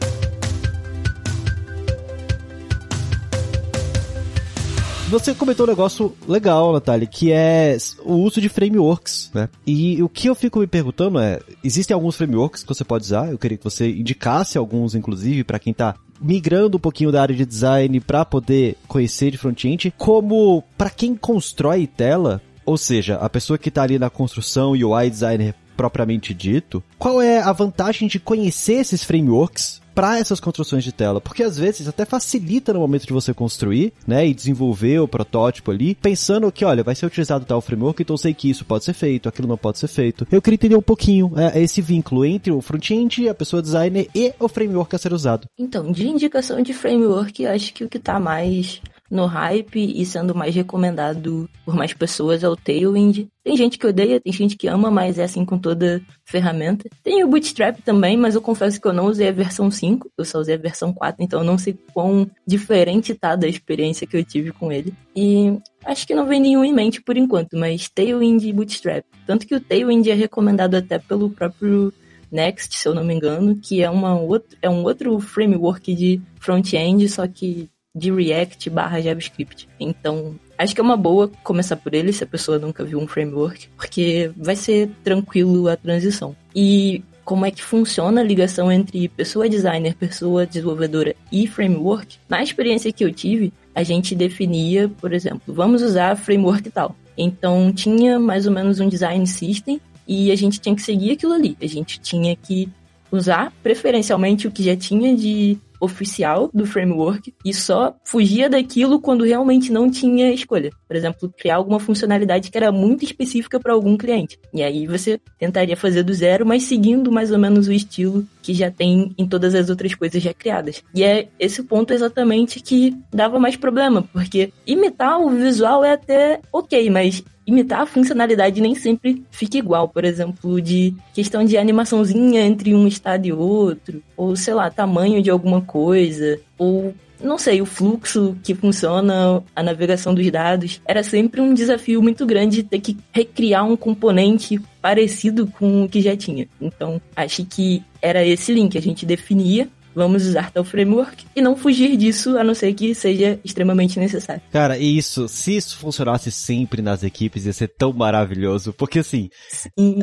Você 5.10 5.34
comentou 5.34 5.66
um 5.66 5.70
negócio 5.70 6.16
legal, 6.28 6.72
Natália, 6.72 7.08
que 7.08 7.32
é 7.32 7.75
o 8.06 8.13
uso 8.13 8.39
de 8.39 8.48
frameworks, 8.48 9.32
né? 9.34 9.50
E 9.66 10.04
o 10.04 10.08
que 10.08 10.30
eu 10.30 10.36
fico 10.36 10.60
me 10.60 10.68
perguntando 10.68 11.20
é, 11.20 11.39
existem 11.63 11.96
alguns 11.96 12.16
frameworks 12.16 12.62
que 12.62 12.70
você 12.70 12.84
pode 12.84 13.06
usar, 13.06 13.32
eu 13.32 13.38
queria 13.39 13.58
que 13.58 13.63
você 13.63 13.89
indicasse 13.89 14.56
alguns, 14.56 14.94
inclusive, 14.94 15.44
para 15.44 15.58
quem 15.58 15.74
tá 15.74 15.96
migrando 16.22 16.78
um 16.78 16.80
pouquinho 16.80 17.12
da 17.12 17.24
área 17.24 17.36
de 17.36 17.44
design 17.44 18.00
para 18.01 18.24
poder 18.24 18.78
conhecer 18.88 19.32
de 19.32 19.39
front-end, 19.39 19.92
como 19.98 20.63
para 20.78 20.92
quem 20.92 21.16
constrói 21.16 21.88
tela, 21.88 22.39
ou 22.63 22.78
seja, 22.78 23.16
a 23.16 23.28
pessoa 23.28 23.58
que 23.58 23.70
está 23.70 23.82
ali 23.82 23.98
na 23.98 24.12
construção 24.12 24.75
e 24.75 24.86
o 24.86 24.92
UI 24.92 25.10
designer 25.10 25.56
propriamente 25.75 26.36
dito, 26.36 26.84
qual 27.00 27.20
é 27.20 27.42
a 27.42 27.51
vantagem 27.51 28.08
de 28.08 28.20
conhecer 28.20 28.74
esses 28.74 29.04
frameworks 29.04 29.82
para 30.00 30.18
essas 30.18 30.39
construções 30.39 30.82
de 30.82 30.94
tela, 30.94 31.20
porque 31.20 31.44
às 31.44 31.58
vezes 31.58 31.86
até 31.86 32.06
facilita 32.06 32.72
no 32.72 32.79
momento 32.79 33.06
de 33.06 33.12
você 33.12 33.34
construir, 33.34 33.91
né, 34.08 34.25
e 34.25 34.34
desenvolver 34.34 34.98
o 35.00 35.10
protótipo 35.10 35.72
ali, 35.72 35.94
pensando 35.94 36.50
que, 36.53 36.63
olha, 36.63 36.86
vai 36.86 36.96
ser 36.96 37.06
utilizado 37.06 37.44
tal 37.44 37.60
framework, 37.60 38.01
então 38.01 38.13
eu 38.13 38.18
sei 38.18 38.34
que 38.34 38.50
isso 38.50 38.63
pode 38.63 38.86
ser 38.86 38.94
feito, 38.94 39.27
aquilo 39.27 39.50
não 39.50 39.58
pode 39.58 39.77
ser 39.77 39.89
feito. 39.89 40.25
Eu 40.32 40.41
queria 40.41 40.56
entender 40.56 40.77
um 40.77 40.82
pouquinho 40.82 41.34
é, 41.36 41.62
esse 41.62 41.82
vínculo 41.82 42.24
entre 42.24 42.50
o 42.50 42.62
front-end, 42.62 43.27
a 43.27 43.36
pessoa 43.36 43.62
designer 43.62 44.08
e 44.15 44.34
o 44.39 44.48
framework 44.48 44.96
a 44.96 45.00
ser 45.00 45.12
usado. 45.12 45.50
Então, 45.60 45.91
de 45.91 46.08
indicação 46.08 46.62
de 46.62 46.74
framework, 46.74 47.46
acho 47.46 47.74
que 47.74 47.84
o 47.84 47.89
que 47.89 48.00
tá 48.00 48.22
mais 48.22 48.82
no 49.10 49.25
hype 49.25 49.80
e 49.80 50.06
sendo 50.06 50.36
mais 50.36 50.54
recomendado 50.54 51.50
por 51.66 51.75
mais 51.75 51.94
pessoas 51.94 52.44
é 52.44 52.50
o 52.50 52.56
Tailwind. 52.56 53.28
Tem 53.44 53.58
gente 53.58 53.78
que 53.78 53.88
odeia, 53.88 54.20
tem 54.20 54.32
gente 54.32 54.56
que 54.56 54.68
ama, 54.68 54.92
mas 54.92 55.18
é 55.18 55.24
assim 55.24 55.44
com 55.44 55.58
toda 55.58 56.01
ferramenta. 56.24 56.88
Tem 57.04 57.24
o 57.24 57.28
Bootstrap 57.28 57.80
também, 57.82 58.16
mas 58.16 58.36
eu 58.36 58.42
confesso 58.42 58.80
que 58.80 58.88
eu 58.88 58.94
não 58.94 59.06
usei 59.08 59.30
a 59.30 59.32
versão 59.32 59.72
5, 59.72 60.12
eu 60.18 60.25
só 60.25 60.39
usei 60.39 60.56
a 60.56 60.60
versão 60.60 60.94
4, 60.94 61.24
então 61.24 61.39
eu 61.39 61.46
não 61.46 61.58
sei 61.58 61.78
quão 61.94 62.30
diferente 62.46 63.16
tá 63.16 63.36
da 63.36 63.48
experiência 63.48 64.06
que 64.06 64.16
eu 64.16 64.24
tive 64.24 64.51
com 64.51 64.72
ele. 64.72 64.94
E 65.16 65.58
acho 65.84 66.06
que 66.06 66.13
não 66.13 66.28
vem 66.28 66.39
nenhum 66.39 66.63
em 66.63 66.74
mente 66.74 67.01
por 67.01 67.18
enquanto, 67.18 67.58
mas 67.58 67.89
Tailwind 67.89 68.44
e 68.44 68.54
Bootstrap. 68.54 69.04
Tanto 69.25 69.48
que 69.48 69.56
o 69.56 69.60
Tailwind 69.60 70.06
é 70.08 70.13
recomendado 70.13 70.75
até 70.75 71.00
pelo 71.00 71.30
próprio 71.30 71.92
Next, 72.32 72.78
se 72.78 72.88
eu 72.88 72.94
não 72.94 73.04
me 73.04 73.13
engano, 73.16 73.56
que 73.56 73.82
é, 73.82 73.89
uma 73.89 74.20
é 74.62 74.70
um 74.70 74.84
outro 74.84 75.20
framework 75.20 75.96
de 75.96 76.22
front-end, 76.39 77.10
só 77.10 77.28
que 77.28 77.68
de 77.96 78.12
React 78.12 78.69
barra 78.69 79.01
JavaScript. 79.01 79.67
Então, 79.79 80.36
acho 80.58 80.74
que 80.74 80.81
é 80.81 80.84
uma 80.84 80.98
boa 80.98 81.31
começar 81.43 81.75
por 81.75 81.93
ele 81.93 82.13
se 82.13 82.24
a 82.24 82.27
pessoa 82.27 82.60
nunca 82.60 82.84
viu 82.84 83.00
um 83.00 83.08
framework, 83.08 83.67
porque 83.75 84.31
vai 84.38 84.55
ser 84.55 84.91
tranquilo 85.03 85.67
a 85.67 85.75
transição. 85.75 86.36
E 86.55 87.03
como 87.25 87.46
é 87.46 87.51
que 87.51 87.63
funciona 87.63 88.22
a 88.22 88.24
ligação 88.24 88.72
entre 88.72 89.08
pessoa 89.10 89.48
designer, 89.48 89.96
pessoa 89.96 90.46
desenvolvedora 90.46 91.15
e 91.31 91.48
framework? 91.48 92.17
Na 92.27 92.41
experiência 92.41 92.91
que 92.91 93.03
eu 93.03 93.13
tive, 93.13 93.53
a 93.74 93.84
gente 93.84 94.15
definia, 94.15 94.89
por 94.89 95.13
exemplo, 95.13 95.53
vamos 95.53 95.81
usar 95.81 96.15
framework 96.15 96.69
tal. 96.72 96.96
Então 97.17 97.72
tinha 97.72 98.19
mais 98.19 98.48
ou 98.48 98.51
menos 98.51 98.79
um 98.79 98.89
design 98.89 99.25
system 99.27 99.79
e 100.08 100.31
a 100.31 100.36
gente 100.36 100.60
tinha 100.60 100.75
que 100.75 100.81
seguir 100.81 101.12
aquilo 101.12 101.34
ali. 101.34 101.55
A 101.62 101.67
gente 101.67 102.00
tinha 102.00 102.36
que 102.36 102.67
usar 103.12 103.53
preferencialmente 103.62 104.48
o 104.48 104.51
que 104.51 104.63
já 104.63 104.75
tinha 104.75 105.15
de 105.15 105.58
oficial 105.80 106.50
do 106.54 106.66
framework 106.66 107.34
e 107.44 107.54
só 107.54 107.96
fugia 108.04 108.50
daquilo 108.50 109.00
quando 109.00 109.24
realmente 109.24 109.72
não 109.72 109.90
tinha 109.90 110.32
escolha. 110.34 110.72
Por 110.88 110.96
exemplo, 110.96 111.34
criar 111.38 111.56
alguma 111.56 111.80
funcionalidade 111.80 112.52
que 112.52 112.58
era 112.58 112.72
muito 112.72 113.04
específica 113.04 113.60
para 113.60 113.74
algum 113.74 113.98
cliente. 113.98 114.40
E 114.54 114.62
aí 114.62 114.88
você 114.88 115.20
tentaria 115.38 115.78
fazer 115.78 116.04
do 116.04 116.14
zero, 116.14 116.46
mas 116.46 116.64
seguindo 116.64 117.12
mais 117.12 117.32
ou 117.32 117.40
menos 117.40 117.68
o 117.68 117.74
estilo 117.74 118.26
que 118.42 118.54
já 118.54 118.72
tem 118.72 119.14
em 119.18 119.28
todas 119.28 119.54
as 119.56 119.70
outras 119.70 119.94
coisas 119.94 120.22
já 120.22 120.34
criadas. 120.34 120.84
E 120.94 121.04
é 121.04 121.28
esse 121.40 121.64
ponto 121.64 121.94
exatamente 121.94 122.60
que 122.60 122.96
dava 123.14 123.40
mais 123.40 123.56
problema, 123.56 124.02
porque 124.14 124.52
imitar 124.66 125.20
o 125.20 125.30
visual 125.30 125.84
é 125.84 125.94
até 125.94 126.42
ok, 126.52 126.90
mas 126.90 127.24
imitar 127.50 127.82
a 127.82 127.86
funcionalidade 127.86 128.62
nem 128.62 128.75
sempre 128.75 129.24
fica 129.32 129.58
igual. 129.58 129.89
Por 129.89 130.06
exemplo, 130.06 130.62
de 130.62 130.94
questão 131.13 131.44
de 131.44 131.58
animaçãozinha 131.58 132.41
entre 132.41 132.74
um 132.74 132.88
estado 132.88 133.25
e 133.25 133.34
outro, 133.34 134.01
ou 134.15 134.36
sei 134.36 134.53
lá, 134.53 134.70
tamanho 134.70 135.22
de 135.22 135.29
alguma 135.29 135.62
coisa, 135.62 136.39
ou 136.58 136.94
não 137.22 137.38
sei, 137.38 137.62
o 137.62 137.65
fluxo 137.65 138.38
que 138.41 138.56
funciona, 138.56 139.44
a 139.53 139.62
navegação 139.62 140.13
dos 140.13 140.29
dados, 140.32 140.82
era 140.86 141.03
sempre 141.03 141.41
um 141.41 141.53
desafio 141.53 142.01
muito 142.01 142.25
grande 142.25 142.63
ter 142.63 142.79
que 142.79 142.98
recriar 143.12 143.65
um 143.65 143.75
componente 143.75 144.60
parecido 144.82 145.46
com 145.46 145.84
o 145.84 145.89
que 145.89 146.01
já 146.01 146.15
tinha. 146.15 146.48
Então, 146.62 147.01
acho 147.15 147.46
que 147.46 147.84
era 148.01 148.25
esse 148.25 148.53
link, 148.53 148.77
a 148.77 148.82
gente 148.82 149.06
definia 149.06 149.68
vamos 149.96 150.25
usar 150.25 150.51
tal 150.51 150.63
framework 150.63 151.25
e 151.36 151.41
não 151.41 151.55
fugir 151.55 151.98
disso, 151.98 152.38
a 152.38 152.43
não 152.43 152.53
ser 152.53 152.74
que 152.74 152.93
seja 152.93 153.39
extremamente 153.43 154.00
necessário. 154.00 154.41
Cara, 154.51 154.77
e 154.77 154.98
isso, 154.98 155.27
se 155.27 155.55
isso 155.55 155.77
funcionasse 155.77 156.31
sempre 156.31 156.81
nas 156.81 157.03
equipes, 157.03 157.46
ia 157.46 157.53
ser 157.53 157.67
tão 157.67 157.91
maravilhoso, 157.93 158.74
porque 158.74 159.00
assim, 159.00 159.29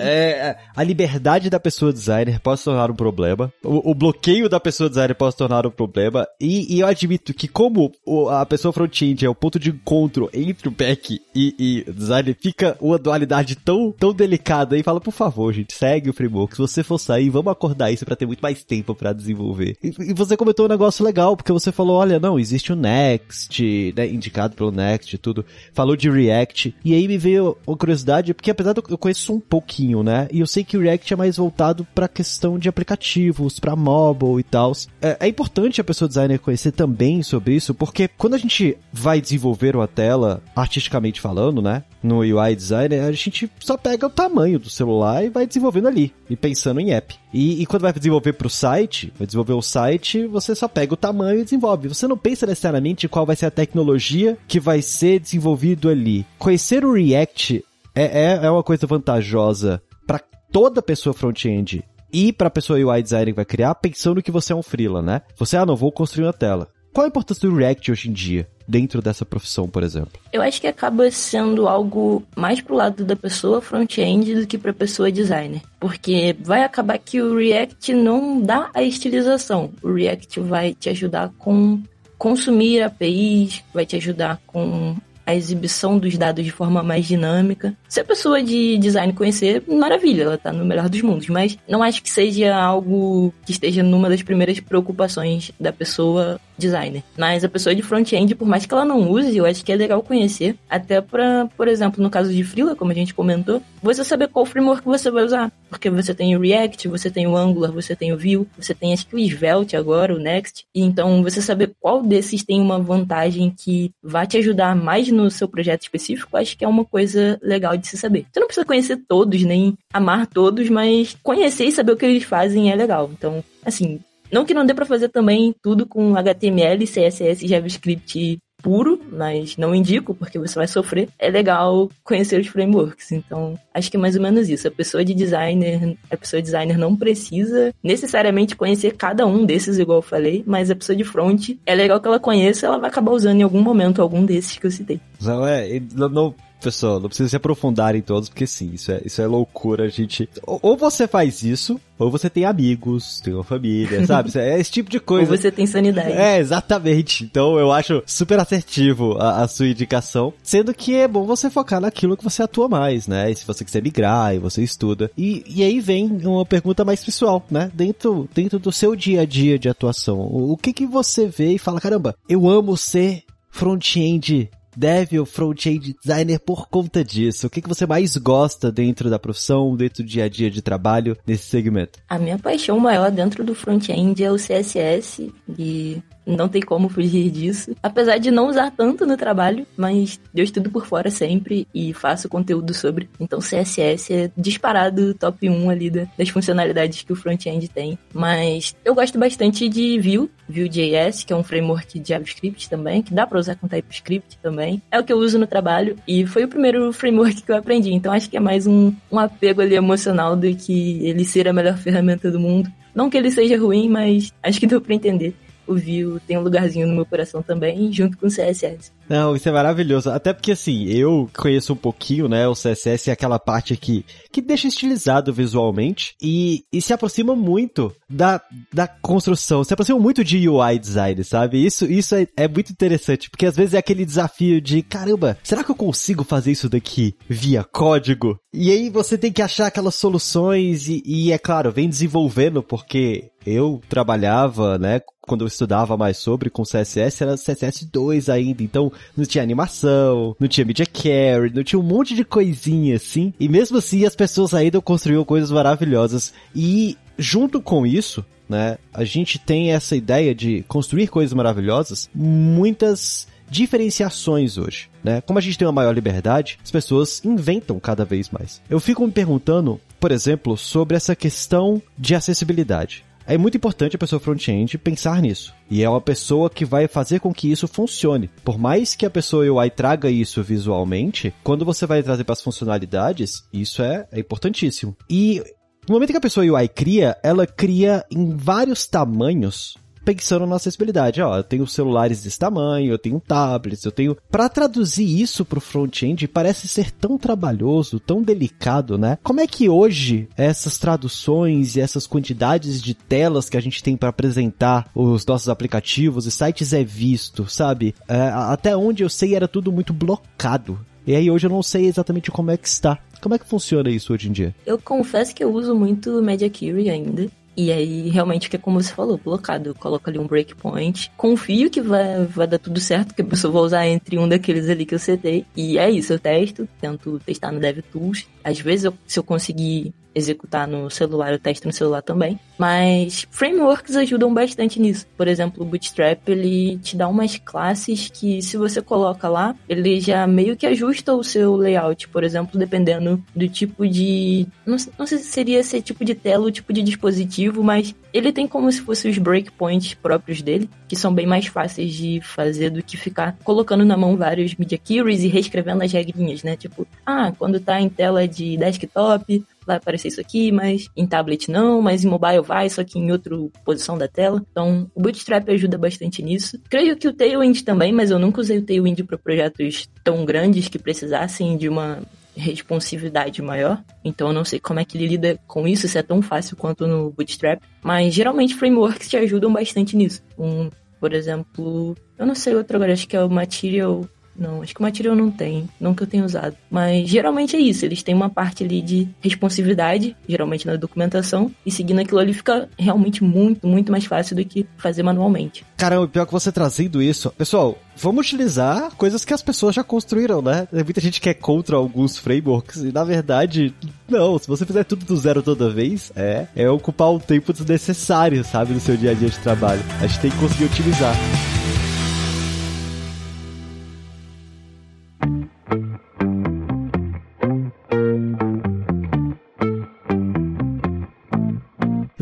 é, 0.00 0.56
a 0.74 0.82
liberdade 0.82 1.50
da 1.50 1.60
pessoa 1.60 1.92
designer 1.92 2.40
pode 2.40 2.60
se 2.60 2.64
tornar 2.64 2.90
um 2.90 2.94
problema, 2.94 3.52
o, 3.62 3.90
o, 3.90 3.94
bloqueio 3.94 4.48
da 4.48 4.60
pessoa 4.60 4.88
designer 4.88 5.14
pode 5.14 5.32
se 5.32 5.38
tornar 5.38 5.66
um 5.66 5.70
problema, 5.70 6.26
e, 6.40 6.74
e 6.74 6.80
eu 6.80 6.86
admito 6.86 7.32
que 7.32 7.48
como 7.48 7.92
a 8.30 8.44
pessoa 8.46 8.72
front-end 8.72 9.24
é 9.24 9.28
o 9.28 9.34
ponto 9.34 9.58
de 9.58 9.70
encontro 9.70 10.28
entre 10.32 10.68
o 10.68 10.70
back 10.70 11.20
e, 11.34 11.54
e 11.58 11.90
o 11.90 11.92
designer, 11.92 12.36
fica 12.40 12.76
uma 12.80 12.98
dualidade 12.98 13.56
tão, 13.56 13.92
tão 13.92 14.12
delicada 14.12 14.76
e 14.76 14.82
fala, 14.82 15.00
por 15.00 15.12
favor, 15.12 15.52
gente, 15.52 15.74
segue 15.74 16.10
o 16.10 16.12
framework, 16.12 16.54
se 16.54 16.60
você 16.60 16.82
for 16.82 16.98
sair, 16.98 17.30
vamos 17.30 17.52
acordar 17.52 17.90
isso 17.90 18.04
para 18.04 18.16
ter 18.16 18.26
muito 18.26 18.40
mais 18.40 18.62
tempo 18.64 18.94
para 18.94 19.12
desenvolver 19.12 19.75
E, 19.82 20.14
você 20.14 20.36
comentou 20.36 20.66
um 20.66 20.68
negócio 20.68 21.04
legal, 21.04 21.36
porque 21.36 21.52
você 21.52 21.70
falou, 21.72 21.96
olha, 21.96 22.18
não, 22.18 22.38
existe 22.38 22.72
o 22.72 22.76
Next, 22.76 23.94
né, 23.96 24.08
indicado 24.08 24.56
pelo 24.56 24.70
Next 24.70 25.14
e 25.14 25.18
tudo. 25.18 25.44
Falou 25.72 25.96
de 25.96 26.10
React. 26.10 26.74
E 26.84 26.94
aí 26.94 27.06
me 27.06 27.18
veio 27.18 27.56
uma 27.66 27.76
curiosidade, 27.76 28.34
porque 28.34 28.50
apesar 28.50 28.72
de 28.72 28.82
eu 28.88 28.98
conheço 28.98 29.32
um 29.32 29.40
pouquinho, 29.40 30.02
né? 30.02 30.28
E 30.32 30.40
eu 30.40 30.46
sei 30.46 30.64
que 30.64 30.76
o 30.76 30.80
React 30.80 31.12
é 31.12 31.16
mais 31.16 31.36
voltado 31.36 31.86
pra 31.94 32.08
questão 32.08 32.58
de 32.58 32.68
aplicativos, 32.68 33.58
pra 33.58 33.76
mobile 33.76 34.40
e 34.40 34.42
tal. 34.42 34.72
É, 35.00 35.16
é 35.20 35.28
importante 35.28 35.80
a 35.80 35.84
pessoa 35.84 36.08
designer 36.08 36.38
conhecer 36.38 36.72
também 36.72 37.22
sobre 37.22 37.54
isso, 37.54 37.74
porque 37.74 38.08
quando 38.08 38.34
a 38.34 38.38
gente 38.38 38.76
vai 38.92 39.20
desenvolver 39.20 39.76
uma 39.76 39.88
tela, 39.88 40.42
artisticamente 40.54 41.20
falando, 41.20 41.62
né? 41.62 41.84
No 42.06 42.20
UI 42.20 42.54
designer, 42.54 43.02
a 43.02 43.10
gente 43.10 43.50
só 43.58 43.76
pega 43.76 44.06
o 44.06 44.10
tamanho 44.10 44.60
do 44.60 44.70
celular 44.70 45.24
e 45.24 45.28
vai 45.28 45.44
desenvolvendo 45.44 45.88
ali, 45.88 46.14
e 46.30 46.36
pensando 46.36 46.78
em 46.78 46.92
app. 46.92 47.16
E, 47.34 47.60
e 47.60 47.66
quando 47.66 47.82
vai 47.82 47.92
desenvolver 47.92 48.32
para 48.34 48.46
o 48.46 48.50
site, 48.50 49.12
vai 49.18 49.26
desenvolver 49.26 49.54
o 49.54 49.62
site, 49.62 50.24
você 50.26 50.54
só 50.54 50.68
pega 50.68 50.94
o 50.94 50.96
tamanho 50.96 51.40
e 51.40 51.44
desenvolve. 51.44 51.88
Você 51.88 52.06
não 52.06 52.16
pensa 52.16 52.46
necessariamente 52.46 53.08
qual 53.08 53.26
vai 53.26 53.34
ser 53.34 53.46
a 53.46 53.50
tecnologia 53.50 54.38
que 54.46 54.60
vai 54.60 54.80
ser 54.82 55.18
desenvolvido 55.18 55.88
ali. 55.88 56.24
Conhecer 56.38 56.84
o 56.84 56.92
React 56.92 57.64
é, 57.92 58.04
é, 58.04 58.46
é 58.46 58.50
uma 58.50 58.62
coisa 58.62 58.86
vantajosa 58.86 59.82
para 60.06 60.20
toda 60.52 60.80
pessoa 60.80 61.12
front-end 61.12 61.82
e 62.12 62.32
para 62.32 62.46
a 62.46 62.50
pessoa 62.50 62.78
UI 62.78 63.02
designer 63.02 63.32
que 63.32 63.36
vai 63.36 63.44
criar, 63.44 63.74
pensando 63.74 64.22
que 64.22 64.30
você 64.30 64.52
é 64.52 64.56
um 64.56 64.62
freela, 64.62 65.02
né? 65.02 65.22
Você, 65.36 65.56
ah, 65.56 65.66
não, 65.66 65.74
vou 65.74 65.90
construir 65.90 66.26
uma 66.26 66.32
tela. 66.32 66.68
Qual 66.96 67.04
a 67.04 67.08
importância 67.08 67.46
do 67.46 67.54
React 67.54 67.92
hoje 67.92 68.08
em 68.08 68.12
dia? 68.14 68.48
dentro 68.66 69.00
dessa 69.00 69.24
profissão, 69.24 69.68
por 69.68 69.82
exemplo? 69.82 70.18
Eu 70.32 70.42
acho 70.42 70.60
que 70.60 70.66
acaba 70.66 71.08
sendo 71.10 71.68
algo 71.68 72.24
mais 72.34 72.60
pro 72.60 72.74
lado 72.74 73.04
da 73.04 73.14
pessoa 73.14 73.60
front-end 73.60 74.34
do 74.34 74.46
que 74.46 74.58
pra 74.58 74.72
pessoa 74.72 75.12
designer. 75.12 75.62
Porque 75.78 76.34
vai 76.40 76.64
acabar 76.64 76.98
que 76.98 77.20
o 77.20 77.36
React 77.36 77.92
não 77.92 78.40
dá 78.40 78.70
a 78.74 78.82
estilização. 78.82 79.70
O 79.82 79.92
React 79.92 80.40
vai 80.40 80.74
te 80.74 80.88
ajudar 80.88 81.30
com 81.38 81.80
consumir 82.18 82.82
APIs, 82.82 83.62
vai 83.72 83.84
te 83.84 83.94
ajudar 83.96 84.40
com 84.46 84.96
a 85.26 85.34
exibição 85.34 85.98
dos 85.98 86.16
dados 86.16 86.44
de 86.44 86.52
forma 86.52 86.82
mais 86.82 87.04
dinâmica. 87.04 87.74
Se 87.88 88.00
a 88.00 88.04
pessoa 88.04 88.42
de 88.42 88.78
design 88.78 89.12
conhecer, 89.12 89.62
maravilha, 89.68 90.22
ela 90.22 90.38
tá 90.38 90.52
no 90.52 90.64
melhor 90.64 90.88
dos 90.88 91.02
mundos, 91.02 91.28
mas 91.28 91.58
não 91.68 91.82
acho 91.82 92.02
que 92.02 92.08
seja 92.08 92.54
algo 92.54 93.34
que 93.44 93.52
esteja 93.52 93.82
numa 93.82 94.08
das 94.08 94.22
primeiras 94.22 94.60
preocupações 94.60 95.50
da 95.58 95.72
pessoa 95.72 96.40
designer. 96.58 97.02
Mas 97.18 97.44
a 97.44 97.48
pessoa 97.48 97.74
de 97.74 97.82
front-end, 97.82 98.34
por 98.34 98.46
mais 98.48 98.64
que 98.64 98.72
ela 98.72 98.84
não 98.84 99.10
use, 99.10 99.36
eu 99.36 99.44
acho 99.44 99.64
que 99.64 99.72
é 99.72 99.76
legal 99.76 100.02
conhecer. 100.02 100.56
Até 100.68 101.00
para, 101.00 101.48
por 101.56 101.68
exemplo, 101.68 102.02
no 102.02 102.10
caso 102.10 102.32
de 102.32 102.42
Freela, 102.44 102.74
como 102.74 102.92
a 102.92 102.94
gente 102.94 103.14
comentou, 103.14 103.62
você 103.82 104.04
saber 104.04 104.28
qual 104.28 104.46
framework 104.46 104.84
você 104.84 105.10
vai 105.10 105.24
usar. 105.24 105.52
Porque 105.68 105.90
você 105.90 106.14
tem 106.14 106.36
o 106.36 106.40
React, 106.40 106.88
você 106.88 107.10
tem 107.10 107.26
o 107.26 107.36
Angular, 107.36 107.72
você 107.72 107.94
tem 107.94 108.12
o 108.12 108.16
Vue, 108.16 108.46
você 108.56 108.74
tem 108.74 108.92
acho 108.92 109.06
que 109.06 109.16
o 109.16 109.18
Svelte 109.18 109.76
agora, 109.76 110.14
o 110.14 110.18
Next. 110.18 110.64
E 110.74 110.82
então 110.82 111.22
você 111.22 111.42
saber 111.42 111.72
qual 111.80 112.02
desses 112.02 112.44
tem 112.44 112.60
uma 112.60 112.78
vantagem 112.78 113.52
que 113.56 113.90
vai 114.02 114.26
te 114.26 114.38
ajudar 114.38 114.74
mais 114.74 115.10
no 115.16 115.30
seu 115.30 115.48
projeto 115.48 115.82
específico, 115.82 116.36
acho 116.36 116.56
que 116.56 116.64
é 116.64 116.68
uma 116.68 116.84
coisa 116.84 117.38
legal 117.42 117.76
de 117.76 117.86
se 117.86 117.96
saber. 117.96 118.26
Você 118.30 118.40
não 118.40 118.46
precisa 118.46 118.66
conhecer 118.66 118.98
todos, 119.08 119.42
nem 119.42 119.76
amar 119.92 120.26
todos, 120.26 120.68
mas 120.68 121.16
conhecer 121.22 121.64
e 121.64 121.72
saber 121.72 121.92
o 121.92 121.96
que 121.96 122.06
eles 122.06 122.24
fazem 122.24 122.70
é 122.70 122.76
legal. 122.76 123.10
Então, 123.12 123.42
assim, 123.64 124.00
não 124.30 124.44
que 124.44 124.54
não 124.54 124.66
dê 124.66 124.74
para 124.74 124.86
fazer 124.86 125.08
também 125.08 125.54
tudo 125.62 125.86
com 125.86 126.16
HTML, 126.16 126.86
CSS 126.86 127.46
JavaScript 127.46 128.38
puro, 128.66 129.00
mas 129.12 129.56
não 129.56 129.72
indico 129.72 130.12
porque 130.12 130.40
você 130.40 130.56
vai 130.56 130.66
sofrer. 130.66 131.08
É 131.20 131.30
legal 131.30 131.88
conhecer 132.02 132.40
os 132.40 132.48
frameworks. 132.48 133.12
Então, 133.12 133.56
acho 133.72 133.88
que 133.88 133.96
é 133.96 134.00
mais 134.00 134.16
ou 134.16 134.22
menos 134.22 134.48
isso. 134.48 134.66
A 134.66 134.72
pessoa 134.72 135.04
de 135.04 135.14
designer, 135.14 135.96
a 136.10 136.16
pessoa 136.16 136.42
de 136.42 136.46
designer 136.46 136.76
não 136.76 136.96
precisa 136.96 137.72
necessariamente 137.80 138.56
conhecer 138.56 138.96
cada 138.96 139.24
um 139.24 139.46
desses, 139.46 139.78
igual 139.78 139.98
eu 139.98 140.02
falei, 140.02 140.42
mas 140.44 140.68
a 140.68 140.74
pessoa 140.74 140.96
de 140.96 141.04
front 141.04 141.50
é 141.64 141.76
legal 141.76 142.00
que 142.00 142.08
ela 142.08 142.18
conheça, 142.18 142.66
ela 142.66 142.76
vai 142.76 142.90
acabar 142.90 143.12
usando 143.12 143.38
em 143.38 143.44
algum 143.44 143.62
momento 143.62 144.02
algum 144.02 144.24
desses 144.24 144.58
que 144.58 144.66
eu 144.66 144.70
citei. 144.72 145.00
Não 145.22 145.46
é, 145.46 145.80
não, 145.94 146.34
pessoal, 146.60 147.00
não 147.00 147.08
precisa 147.08 147.28
se 147.28 147.36
aprofundar 147.36 147.94
em 147.94 148.02
todos, 148.02 148.28
porque 148.28 148.46
sim, 148.46 148.70
isso 148.74 148.92
é, 148.92 149.02
isso 149.04 149.20
é 149.20 149.26
loucura, 149.26 149.84
a 149.84 149.88
gente... 149.88 150.28
Ou 150.46 150.76
você 150.76 151.06
faz 151.06 151.42
isso, 151.42 151.80
ou 151.98 152.10
você 152.10 152.28
tem 152.28 152.44
amigos, 152.44 153.20
tem 153.20 153.32
uma 153.32 153.44
família, 153.44 154.04
sabe? 154.06 154.30
É 154.38 154.58
esse 154.60 154.70
tipo 154.70 154.90
de 154.90 155.00
coisa. 155.00 155.30
Ou 155.30 155.36
você 155.36 155.50
tem 155.50 155.66
sanidade. 155.66 156.12
É, 156.12 156.38
exatamente. 156.38 157.24
Então 157.24 157.58
eu 157.58 157.72
acho 157.72 158.02
super 158.06 158.38
assertivo 158.38 159.16
a, 159.18 159.42
a, 159.42 159.48
sua 159.48 159.68
indicação, 159.68 160.32
sendo 160.42 160.74
que 160.74 160.94
é 160.94 161.08
bom 161.08 161.24
você 161.24 161.48
focar 161.48 161.80
naquilo 161.80 162.16
que 162.16 162.24
você 162.24 162.42
atua 162.42 162.68
mais, 162.68 163.06
né? 163.06 163.30
E 163.30 163.36
se 163.36 163.46
você 163.46 163.64
quiser 163.64 163.82
migrar 163.82 164.34
e 164.34 164.38
você 164.38 164.62
estuda. 164.62 165.10
E, 165.16 165.44
e 165.46 165.62
aí 165.62 165.80
vem 165.80 166.06
uma 166.24 166.44
pergunta 166.44 166.84
mais 166.84 167.04
pessoal, 167.04 167.44
né? 167.50 167.70
Dentro, 167.72 168.28
dentro 168.34 168.58
do 168.58 168.70
seu 168.70 168.94
dia 168.94 169.22
a 169.22 169.24
dia 169.24 169.58
de 169.58 169.68
atuação, 169.68 170.18
o, 170.18 170.52
o 170.52 170.56
que 170.56 170.72
que 170.72 170.86
você 170.86 171.26
vê 171.26 171.52
e 171.52 171.58
fala, 171.58 171.80
caramba, 171.80 172.14
eu 172.28 172.48
amo 172.48 172.76
ser 172.76 173.24
front-end 173.50 174.50
dev 174.76 175.18
ou 175.18 175.26
front-end 175.26 175.96
designer 176.02 176.38
por 176.38 176.68
conta 176.68 177.04
disso? 177.04 177.46
O 177.46 177.50
que, 177.50 177.62
que 177.62 177.68
você 177.68 177.86
mais 177.86 178.16
gosta 178.16 178.70
dentro 178.70 179.08
da 179.08 179.18
profissão, 179.18 179.74
dentro 179.76 180.02
do 180.02 180.08
dia 180.08 180.24
a 180.24 180.28
dia 180.28 180.50
de 180.50 180.62
trabalho 180.62 181.16
nesse 181.26 181.44
segmento? 181.44 181.98
A 182.08 182.18
minha 182.18 182.38
paixão 182.38 182.78
maior 182.78 183.10
dentro 183.10 183.44
do 183.44 183.54
front-end 183.54 184.22
é 184.22 184.30
o 184.30 184.36
CSS 184.36 185.32
e 185.58 186.02
não 186.26 186.48
tem 186.48 186.60
como 186.60 186.88
fugir 186.88 187.30
disso. 187.30 187.74
Apesar 187.82 188.18
de 188.18 188.30
não 188.30 188.48
usar 188.48 188.70
tanto 188.72 189.06
no 189.06 189.16
trabalho, 189.16 189.66
mas 189.76 190.18
eu 190.34 190.42
estudo 190.42 190.70
por 190.70 190.86
fora 190.86 191.10
sempre 191.10 191.68
e 191.72 191.94
faço 191.94 192.28
conteúdo 192.28 192.74
sobre. 192.74 193.08
Então 193.20 193.38
CSS 193.38 194.12
é 194.12 194.30
disparado 194.36 195.14
top 195.14 195.48
1 195.48 195.70
ali 195.70 195.90
das 195.90 196.28
funcionalidades 196.28 197.02
que 197.02 197.12
o 197.12 197.16
front-end 197.16 197.68
tem. 197.68 197.98
Mas 198.12 198.74
eu 198.84 198.94
gosto 198.94 199.18
bastante 199.18 199.68
de 199.68 199.98
Vue, 200.00 200.28
Vue.js, 200.48 201.24
que 201.24 201.32
é 201.32 201.36
um 201.36 201.42
framework 201.42 201.98
de 201.98 202.08
JavaScript 202.08 202.68
também, 202.68 203.02
que 203.02 203.12
dá 203.12 203.26
para 203.26 203.38
usar 203.38 203.56
com 203.56 203.68
TypeScript 203.68 204.38
também. 204.42 204.82
É 204.90 204.98
o 204.98 205.04
que 205.04 205.12
eu 205.12 205.18
uso 205.18 205.38
no 205.38 205.46
trabalho 205.46 205.96
e 206.06 206.26
foi 206.26 206.44
o 206.44 206.48
primeiro 206.48 206.92
framework 206.92 207.42
que 207.42 207.50
eu 207.50 207.56
aprendi. 207.56 207.92
Então 207.92 208.12
acho 208.12 208.30
que 208.30 208.36
é 208.36 208.40
mais 208.40 208.66
um, 208.66 208.92
um 209.10 209.18
apego 209.18 209.60
ali 209.60 209.74
emocional 209.74 210.36
do 210.36 210.54
que 210.54 211.06
ele 211.06 211.24
ser 211.24 211.48
a 211.48 211.52
melhor 211.52 211.76
ferramenta 211.78 212.30
do 212.30 212.38
mundo. 212.38 212.70
Não 212.94 213.10
que 213.10 213.16
ele 213.16 213.30
seja 213.30 213.58
ruim, 213.58 213.88
mas 213.88 214.32
acho 214.42 214.58
que 214.58 214.66
deu 214.66 214.80
para 214.80 214.94
entender 214.94 215.34
o 215.66 215.74
Vue 215.74 216.20
tem 216.26 216.38
um 216.38 216.42
lugarzinho 216.42 216.86
no 216.86 216.94
meu 216.94 217.04
coração 217.04 217.42
também, 217.42 217.92
junto 217.92 218.16
com 218.16 218.26
o 218.26 218.30
CSS. 218.30 218.92
Não, 219.08 219.36
isso 219.36 219.48
é 219.48 219.52
maravilhoso. 219.52 220.10
Até 220.10 220.32
porque, 220.32 220.52
assim, 220.52 220.86
eu 220.86 221.28
conheço 221.36 221.72
um 221.72 221.76
pouquinho, 221.76 222.28
né? 222.28 222.46
O 222.48 222.54
CSS 222.54 223.08
é 223.08 223.12
aquela 223.12 223.38
parte 223.38 223.76
que, 223.76 224.04
que 224.32 224.40
deixa 224.40 224.68
estilizado 224.68 225.32
visualmente 225.32 226.14
e, 226.20 226.64
e 226.72 226.82
se 226.82 226.92
aproxima 226.92 227.34
muito 227.34 227.92
da, 228.08 228.40
da 228.72 228.86
construção. 228.86 229.64
Se 229.64 229.72
aproxima 229.72 229.98
muito 229.98 230.24
de 230.24 230.48
UI 230.48 230.78
design, 230.78 231.22
sabe? 231.24 231.64
Isso, 231.64 231.84
isso 231.86 232.14
é, 232.14 232.26
é 232.36 232.48
muito 232.48 232.72
interessante, 232.72 233.30
porque 233.30 233.46
às 233.46 233.56
vezes 233.56 233.74
é 233.74 233.78
aquele 233.78 234.04
desafio 234.04 234.60
de, 234.60 234.82
caramba, 234.82 235.38
será 235.42 235.62
que 235.62 235.70
eu 235.70 235.76
consigo 235.76 236.24
fazer 236.24 236.52
isso 236.52 236.68
daqui 236.68 237.14
via 237.28 237.64
código? 237.64 238.38
E 238.52 238.70
aí 238.70 238.90
você 238.90 239.18
tem 239.18 239.32
que 239.32 239.42
achar 239.42 239.66
aquelas 239.66 239.94
soluções 239.94 240.88
e, 240.88 241.02
e 241.04 241.32
é 241.32 241.38
claro, 241.38 241.70
vem 241.70 241.88
desenvolvendo, 241.88 242.62
porque 242.62 243.30
eu 243.46 243.80
trabalhava, 243.88 244.76
né, 244.78 245.00
quando 245.20 245.42
eu 245.42 245.48
estudava 245.48 245.96
mais 245.96 246.16
sobre 246.16 246.50
com 246.50 246.62
CSS, 246.62 247.22
era 247.22 247.36
CSS 247.36 247.86
2 247.92 248.28
ainda, 248.28 248.62
então 248.62 248.90
não 249.16 249.24
tinha 249.24 249.42
animação, 249.42 250.36
não 250.38 250.48
tinha 250.48 250.64
media 250.64 250.86
carry, 250.86 251.52
não 251.54 251.64
tinha 251.64 251.78
um 251.78 251.82
monte 251.82 252.14
de 252.14 252.24
coisinha 252.24 252.96
assim, 252.96 253.32
e 253.38 253.48
mesmo 253.48 253.78
assim 253.78 254.04
as 254.04 254.16
pessoas 254.16 254.54
ainda 254.54 254.80
construíam 254.80 255.24
coisas 255.24 255.50
maravilhosas. 255.50 256.32
E 256.54 256.96
junto 257.18 257.60
com 257.60 257.86
isso, 257.86 258.24
né, 258.48 258.78
a 258.92 259.04
gente 259.04 259.38
tem 259.38 259.72
essa 259.72 259.96
ideia 259.96 260.34
de 260.34 260.64
construir 260.68 261.08
coisas 261.08 261.34
maravilhosas, 261.34 262.08
muitas 262.14 263.26
diferenciações 263.48 264.58
hoje, 264.58 264.88
né? 265.02 265.20
Como 265.20 265.38
a 265.38 265.42
gente 265.42 265.56
tem 265.56 265.66
uma 265.66 265.72
maior 265.72 265.92
liberdade, 265.94 266.58
as 266.62 266.70
pessoas 266.70 267.24
inventam 267.24 267.78
cada 267.78 268.04
vez 268.04 268.28
mais. 268.30 268.60
Eu 268.68 268.80
fico 268.80 269.06
me 269.06 269.12
perguntando, 269.12 269.80
por 270.00 270.10
exemplo, 270.10 270.56
sobre 270.56 270.96
essa 270.96 271.14
questão 271.14 271.80
de 271.96 272.14
acessibilidade. 272.14 273.04
É 273.26 273.36
muito 273.36 273.56
importante 273.56 273.96
a 273.96 273.98
pessoa 273.98 274.20
front-end 274.20 274.78
pensar 274.78 275.20
nisso. 275.20 275.52
E 275.68 275.82
é 275.82 275.88
uma 275.88 276.00
pessoa 276.00 276.48
que 276.48 276.64
vai 276.64 276.86
fazer 276.86 277.18
com 277.18 277.34
que 277.34 277.50
isso 277.50 277.66
funcione. 277.66 278.30
Por 278.44 278.56
mais 278.58 278.94
que 278.94 279.04
a 279.04 279.10
pessoa 279.10 279.44
UI 279.44 279.68
traga 279.70 280.08
isso 280.08 280.42
visualmente, 280.42 281.34
quando 281.42 281.64
você 281.64 281.86
vai 281.86 282.02
trazer 282.02 282.22
para 282.22 282.34
as 282.34 282.42
funcionalidades, 282.42 283.42
isso 283.52 283.82
é, 283.82 284.06
é 284.12 284.20
importantíssimo. 284.20 284.96
E 285.10 285.42
no 285.88 285.94
momento 285.94 286.10
que 286.10 286.16
a 286.16 286.20
pessoa 286.20 286.46
UI 286.46 286.68
cria, 286.68 287.16
ela 287.22 287.46
cria 287.46 288.04
em 288.10 288.36
vários 288.36 288.86
tamanhos 288.86 289.76
pensando 290.06 290.46
na 290.46 290.54
acessibilidade. 290.54 291.20
Ó, 291.20 291.36
eu 291.36 291.42
tenho 291.42 291.66
celulares 291.66 292.22
desse 292.22 292.38
tamanho, 292.38 292.92
eu 292.92 292.98
tenho 292.98 293.20
tablets, 293.20 293.84
eu 293.84 293.90
tenho. 293.90 294.16
Para 294.30 294.48
traduzir 294.48 295.20
isso 295.20 295.44
pro 295.44 295.60
front-end 295.60 296.28
parece 296.28 296.68
ser 296.68 296.92
tão 296.92 297.18
trabalhoso, 297.18 297.98
tão 297.98 298.22
delicado, 298.22 298.96
né? 298.96 299.18
Como 299.24 299.40
é 299.40 299.46
que 299.48 299.68
hoje 299.68 300.28
essas 300.36 300.78
traduções 300.78 301.74
e 301.74 301.80
essas 301.80 302.06
quantidades 302.06 302.80
de 302.80 302.94
telas 302.94 303.50
que 303.50 303.56
a 303.56 303.60
gente 303.60 303.82
tem 303.82 303.96
para 303.96 304.10
apresentar 304.10 304.88
os 304.94 305.26
nossos 305.26 305.48
aplicativos 305.48 306.24
e 306.26 306.30
sites 306.30 306.72
é 306.72 306.84
visto, 306.84 307.48
sabe? 307.48 307.92
É, 308.06 308.28
até 308.32 308.76
onde 308.76 309.02
eu 309.02 309.08
sei 309.08 309.34
era 309.34 309.48
tudo 309.48 309.72
muito 309.72 309.92
blocado. 309.92 310.78
E 311.04 311.14
aí 311.14 311.30
hoje 311.30 311.46
eu 311.46 311.50
não 311.50 311.62
sei 311.62 311.86
exatamente 311.86 312.30
como 312.30 312.50
é 312.52 312.56
que 312.56 312.68
está. 312.68 312.98
Como 313.20 313.34
é 313.34 313.38
que 313.38 313.46
funciona 313.46 313.90
isso 313.90 314.12
hoje 314.12 314.28
em 314.28 314.32
dia? 314.32 314.54
Eu 314.64 314.78
confesso 314.78 315.34
que 315.34 315.42
eu 315.42 315.52
uso 315.52 315.74
muito 315.74 316.22
Media 316.22 316.48
Query 316.48 316.90
ainda. 316.90 317.28
E 317.56 317.72
aí, 317.72 318.08
realmente, 318.10 318.44
fica 318.44 318.58
como 318.58 318.82
você 318.82 318.92
falou, 318.92 319.18
blocado. 319.22 319.70
Eu 319.70 319.74
coloco 319.74 320.10
ali 320.10 320.18
um 320.18 320.26
breakpoint, 320.26 321.10
confio 321.16 321.70
que 321.70 321.80
vai, 321.80 322.24
vai 322.26 322.46
dar 322.46 322.58
tudo 322.58 322.78
certo, 322.78 323.14
que 323.14 323.22
a 323.22 323.24
pessoa 323.24 323.52
vai 323.52 323.62
usar 323.62 323.86
entre 323.86 324.18
um 324.18 324.28
daqueles 324.28 324.68
ali 324.68 324.84
que 324.84 324.94
eu 324.94 324.98
setei. 324.98 325.46
E 325.56 325.78
é 325.78 325.90
isso, 325.90 326.12
eu 326.12 326.18
testo, 326.18 326.68
tento 326.80 327.18
testar 327.24 327.52
no 327.52 327.60
DevTools. 327.60 328.26
Às 328.44 328.60
vezes, 328.60 328.84
eu, 328.84 328.94
se 329.06 329.18
eu 329.18 329.24
conseguir 329.24 329.94
executar 330.16 330.66
no 330.66 330.90
celular, 330.90 331.32
eu 331.32 331.38
testo 331.38 331.68
no 331.68 331.72
celular 331.72 332.00
também. 332.00 332.40
Mas 332.58 333.26
frameworks 333.30 333.94
ajudam 333.96 334.32
bastante 334.32 334.80
nisso. 334.80 335.06
Por 335.14 335.28
exemplo, 335.28 335.62
o 335.62 335.66
Bootstrap, 335.66 336.26
ele 336.26 336.78
te 336.78 336.96
dá 336.96 337.06
umas 337.06 337.36
classes 337.36 338.08
que 338.08 338.40
se 338.40 338.56
você 338.56 338.80
coloca 338.80 339.28
lá, 339.28 339.54
ele 339.68 340.00
já 340.00 340.26
meio 340.26 340.56
que 340.56 340.66
ajusta 340.66 341.12
o 341.12 341.22
seu 341.22 341.54
layout, 341.54 342.08
por 342.08 342.24
exemplo, 342.24 342.58
dependendo 342.58 343.22
do 343.34 343.46
tipo 343.46 343.86
de... 343.86 344.46
Não, 344.64 344.76
não 344.98 345.06
sei 345.06 345.18
se 345.18 345.24
seria 345.24 345.58
esse 345.58 345.82
tipo 345.82 346.02
de 346.02 346.14
tela 346.14 346.44
ou 346.44 346.50
tipo 346.50 346.72
de 346.72 346.82
dispositivo, 346.82 347.45
mas 347.54 347.94
ele 348.12 348.32
tem 348.32 348.46
como 348.46 348.70
se 348.70 348.80
fossem 348.80 349.10
os 349.10 349.18
breakpoints 349.18 349.94
próprios 349.94 350.40
dele, 350.40 350.70
que 350.88 350.96
são 350.96 351.12
bem 351.12 351.26
mais 351.26 351.46
fáceis 351.46 351.92
de 351.92 352.20
fazer 352.22 352.70
do 352.70 352.82
que 352.82 352.96
ficar 352.96 353.36
colocando 353.44 353.84
na 353.84 353.96
mão 353.96 354.16
vários 354.16 354.54
media 354.54 354.78
queries 354.78 355.22
e 355.22 355.28
reescrevendo 355.28 355.82
as 355.82 355.92
regrinhas, 355.92 356.42
né? 356.42 356.56
Tipo, 356.56 356.86
ah, 357.04 357.32
quando 357.38 357.60
tá 357.60 357.80
em 357.80 357.88
tela 357.88 358.26
de 358.26 358.56
desktop, 358.56 359.44
vai 359.66 359.76
aparecer 359.76 360.08
isso 360.08 360.20
aqui, 360.20 360.52
mas 360.52 360.88
em 360.96 361.06
tablet 361.06 361.50
não, 361.50 361.82
mas 361.82 362.04
em 362.04 362.08
mobile 362.08 362.40
vai, 362.40 362.70
só 362.70 362.84
que 362.84 362.98
em 362.98 363.10
outra 363.10 363.36
posição 363.64 363.98
da 363.98 364.06
tela. 364.06 364.42
Então, 364.50 364.90
o 364.94 365.00
Bootstrap 365.02 365.48
ajuda 365.50 365.76
bastante 365.76 366.22
nisso. 366.22 366.58
Creio 366.70 366.96
que 366.96 367.08
o 367.08 367.12
Tailwind 367.12 367.62
também, 367.62 367.92
mas 367.92 368.10
eu 368.10 368.18
nunca 368.18 368.40
usei 368.40 368.58
o 368.58 368.62
Tailwind 368.62 369.02
para 369.02 369.18
projetos 369.18 369.88
tão 370.04 370.24
grandes 370.24 370.68
que 370.68 370.78
precisassem 370.78 371.56
de 371.56 371.68
uma 371.68 372.00
responsividade 372.36 373.40
maior. 373.40 373.82
Então 374.04 374.28
eu 374.28 374.34
não 374.34 374.44
sei 374.44 374.60
como 374.60 374.78
é 374.78 374.84
que 374.84 374.96
ele 374.96 375.08
lida 375.08 375.38
com 375.46 375.66
isso, 375.66 375.88
se 375.88 375.98
é 375.98 376.02
tão 376.02 376.20
fácil 376.20 376.56
quanto 376.56 376.86
no 376.86 377.10
Bootstrap. 377.10 377.60
Mas 377.82 378.14
geralmente 378.14 378.54
frameworks 378.54 379.08
te 379.08 379.16
ajudam 379.16 379.52
bastante 379.52 379.96
nisso. 379.96 380.22
Um, 380.38 380.70
por 381.00 381.12
exemplo, 381.12 381.96
eu 382.18 382.26
não 382.26 382.34
sei 382.34 382.54
outro 382.54 382.76
agora, 382.76 382.92
acho 382.92 383.08
que 383.08 383.16
é 383.16 383.22
o 383.22 383.30
Material 383.30 384.06
não, 384.38 384.62
acho 384.62 384.74
que 384.74 384.80
o 384.80 384.82
Material 384.82 385.14
não 385.14 385.30
tem, 385.30 385.68
não 385.80 385.94
que 385.94 386.02
eu 386.02 386.06
tenha 386.06 386.24
usado. 386.24 386.56
Mas 386.70 387.08
geralmente 387.08 387.56
é 387.56 387.58
isso, 387.58 387.84
eles 387.84 388.02
têm 388.02 388.14
uma 388.14 388.30
parte 388.30 388.64
ali 388.64 388.82
de 388.82 389.08
responsividade, 389.20 390.16
geralmente 390.28 390.66
na 390.66 390.76
documentação, 390.76 391.50
e 391.64 391.70
seguindo 391.70 392.00
aquilo 392.00 392.20
ali 392.20 392.34
fica 392.34 392.68
realmente 392.78 393.22
muito, 393.22 393.66
muito 393.66 393.90
mais 393.90 394.04
fácil 394.04 394.36
do 394.36 394.44
que 394.44 394.66
fazer 394.76 395.02
manualmente. 395.02 395.64
Caramba, 395.76 396.08
pior 396.08 396.26
que 396.26 396.32
você 396.32 396.50
trazendo 396.50 397.02
isso. 397.02 397.30
Pessoal, 397.30 397.78
vamos 397.96 398.26
utilizar 398.26 398.94
coisas 398.96 399.24
que 399.24 399.34
as 399.34 399.42
pessoas 399.42 399.74
já 399.74 399.84
construíram, 399.84 400.40
né? 400.40 400.66
Tem 400.70 400.84
muita 400.84 401.00
gente 401.00 401.20
que 401.20 401.28
é 401.28 401.34
contra 401.34 401.76
alguns 401.76 402.18
frameworks, 402.18 402.82
e 402.82 402.92
na 402.92 403.04
verdade, 403.04 403.74
não, 404.08 404.38
se 404.38 404.48
você 404.48 404.64
fizer 404.64 404.84
tudo 404.84 405.04
do 405.04 405.16
zero 405.16 405.42
toda 405.42 405.70
vez, 405.70 406.12
é, 406.14 406.46
é 406.54 406.68
ocupar 406.68 407.12
o 407.12 407.18
tempo 407.18 407.52
desnecessário, 407.52 408.44
sabe, 408.44 408.72
no 408.72 408.80
seu 408.80 408.96
dia 408.96 409.10
a 409.10 409.14
dia 409.14 409.28
de 409.28 409.38
trabalho. 409.38 409.82
A 410.00 410.06
gente 410.06 410.20
tem 410.20 410.30
que 410.30 410.38
conseguir 410.38 410.64
otimizar. 410.64 411.14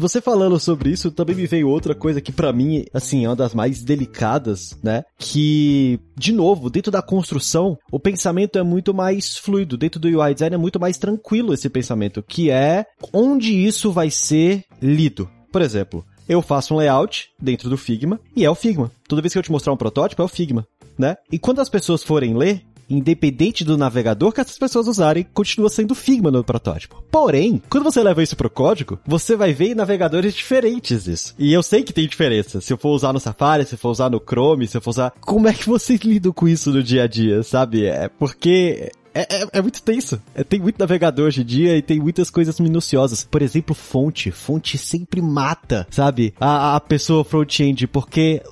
Você 0.05 0.21
falando 0.21 0.61
sobre 0.61 0.91
isso, 0.91 1.11
também 1.11 1.35
me 1.35 1.47
veio 1.47 1.69
outra 1.69 1.95
coisa 1.95 2.21
que 2.21 2.31
para 2.31 2.53
mim, 2.53 2.85
assim, 2.93 3.25
é 3.25 3.29
uma 3.29 3.37
das 3.37 3.55
mais 3.55 3.83
delicadas, 3.83 4.77
né? 4.83 5.03
Que, 5.19 5.99
de 6.17 6.31
novo, 6.31 6.69
dentro 6.69 6.93
da 6.93 7.01
construção, 7.01 7.79
o 7.91 7.99
pensamento 7.99 8.59
é 8.59 8.63
muito 8.63 8.93
mais 8.93 9.39
fluido. 9.39 9.79
Dentro 9.79 9.99
do 9.99 10.09
UI 10.09 10.35
design 10.35 10.55
é 10.55 10.59
muito 10.59 10.79
mais 10.79 10.99
tranquilo 10.99 11.55
esse 11.55 11.71
pensamento, 11.71 12.23
que 12.23 12.51
é 12.51 12.85
onde 13.13 13.53
isso 13.53 13.91
vai 13.91 14.11
ser 14.11 14.65
lido. 14.81 15.29
Por 15.51 15.63
exemplo, 15.63 16.05
eu 16.29 16.43
faço 16.43 16.75
um 16.75 16.77
layout 16.77 17.31
dentro 17.41 17.71
do 17.71 17.79
Figma 17.79 18.21
e 18.37 18.45
é 18.45 18.51
o 18.51 18.55
Figma. 18.55 18.91
Toda 19.09 19.23
vez 19.23 19.33
que 19.33 19.39
eu 19.39 19.43
te 19.43 19.53
mostrar 19.53 19.73
um 19.73 19.77
protótipo 19.77 20.21
é 20.21 20.25
o 20.25 20.29
Figma, 20.29 20.67
né? 20.99 21.17
E 21.33 21.39
quando 21.39 21.61
as 21.61 21.71
pessoas 21.71 22.03
forem 22.03 22.37
ler, 22.37 22.63
independente 22.89 23.65
do 23.65 23.77
navegador 23.77 24.33
que 24.33 24.41
essas 24.41 24.59
pessoas 24.59 24.89
usarem, 24.89 25.27
continua 25.33 25.69
sendo 25.69 25.95
Figma 25.95 26.31
no 26.31 26.45
protótipo. 26.45 27.03
Porém, 27.11 27.63
quando 27.69 27.85
você 27.85 28.03
leva 28.03 28.23
isso 28.23 28.37
pro 28.37 28.51
código, 28.51 28.99
você 29.07 29.37
vai 29.37 29.53
ver 29.53 29.75
navegadores 29.75 30.35
diferentes 30.35 31.07
isso. 31.07 31.35
E 31.39 31.53
eu 31.53 31.63
sei 31.63 31.83
que 31.83 31.93
tem 31.93 32.07
diferença. 32.07 32.61
Se 32.61 32.73
eu 32.73 32.79
for 32.79 32.91
usar 32.91 33.13
no 33.13 33.21
Safari, 33.21 33.65
se 33.65 33.75
eu 33.75 33.79
for 33.79 33.91
usar 33.91 34.11
no 34.11 34.21
Chrome, 34.21 34.67
se 34.67 34.77
eu 34.77 34.81
for 34.81 34.91
usar... 34.91 35.13
Como 35.21 35.49
é 35.49 35.53
que 35.53 35.67
você 35.69 35.97
lida 35.97 36.33
com 36.33 36.49
isso 36.49 36.71
no 36.71 36.83
dia 36.83 37.05
a 37.05 37.07
dia, 37.07 37.43
sabe? 37.43 37.87
É 37.87 38.09
porque 38.09 38.91
é, 39.15 39.43
é, 39.43 39.49
é, 39.53 39.63
muito 39.63 39.81
tenso. 39.81 40.21
É, 40.35 40.43
tem 40.43 40.59
muito 40.59 40.79
navegador 40.79 41.29
hoje 41.29 41.43
em 41.43 41.45
dia 41.45 41.77
e 41.77 41.83
tem 41.83 42.01
muitas 42.01 42.29
coisas 42.29 42.59
minuciosas. 42.59 43.23
Por 43.23 43.41
exemplo, 43.41 43.75
fonte. 43.75 44.33
Fonte 44.33 44.77
sempre 44.77 45.23
mata, 45.23 45.87
sabe? 45.89 46.35
A, 46.39 46.75
a 46.75 46.81
pessoa 46.81 47.25
front-end, 47.25 47.87
porque 47.87 48.43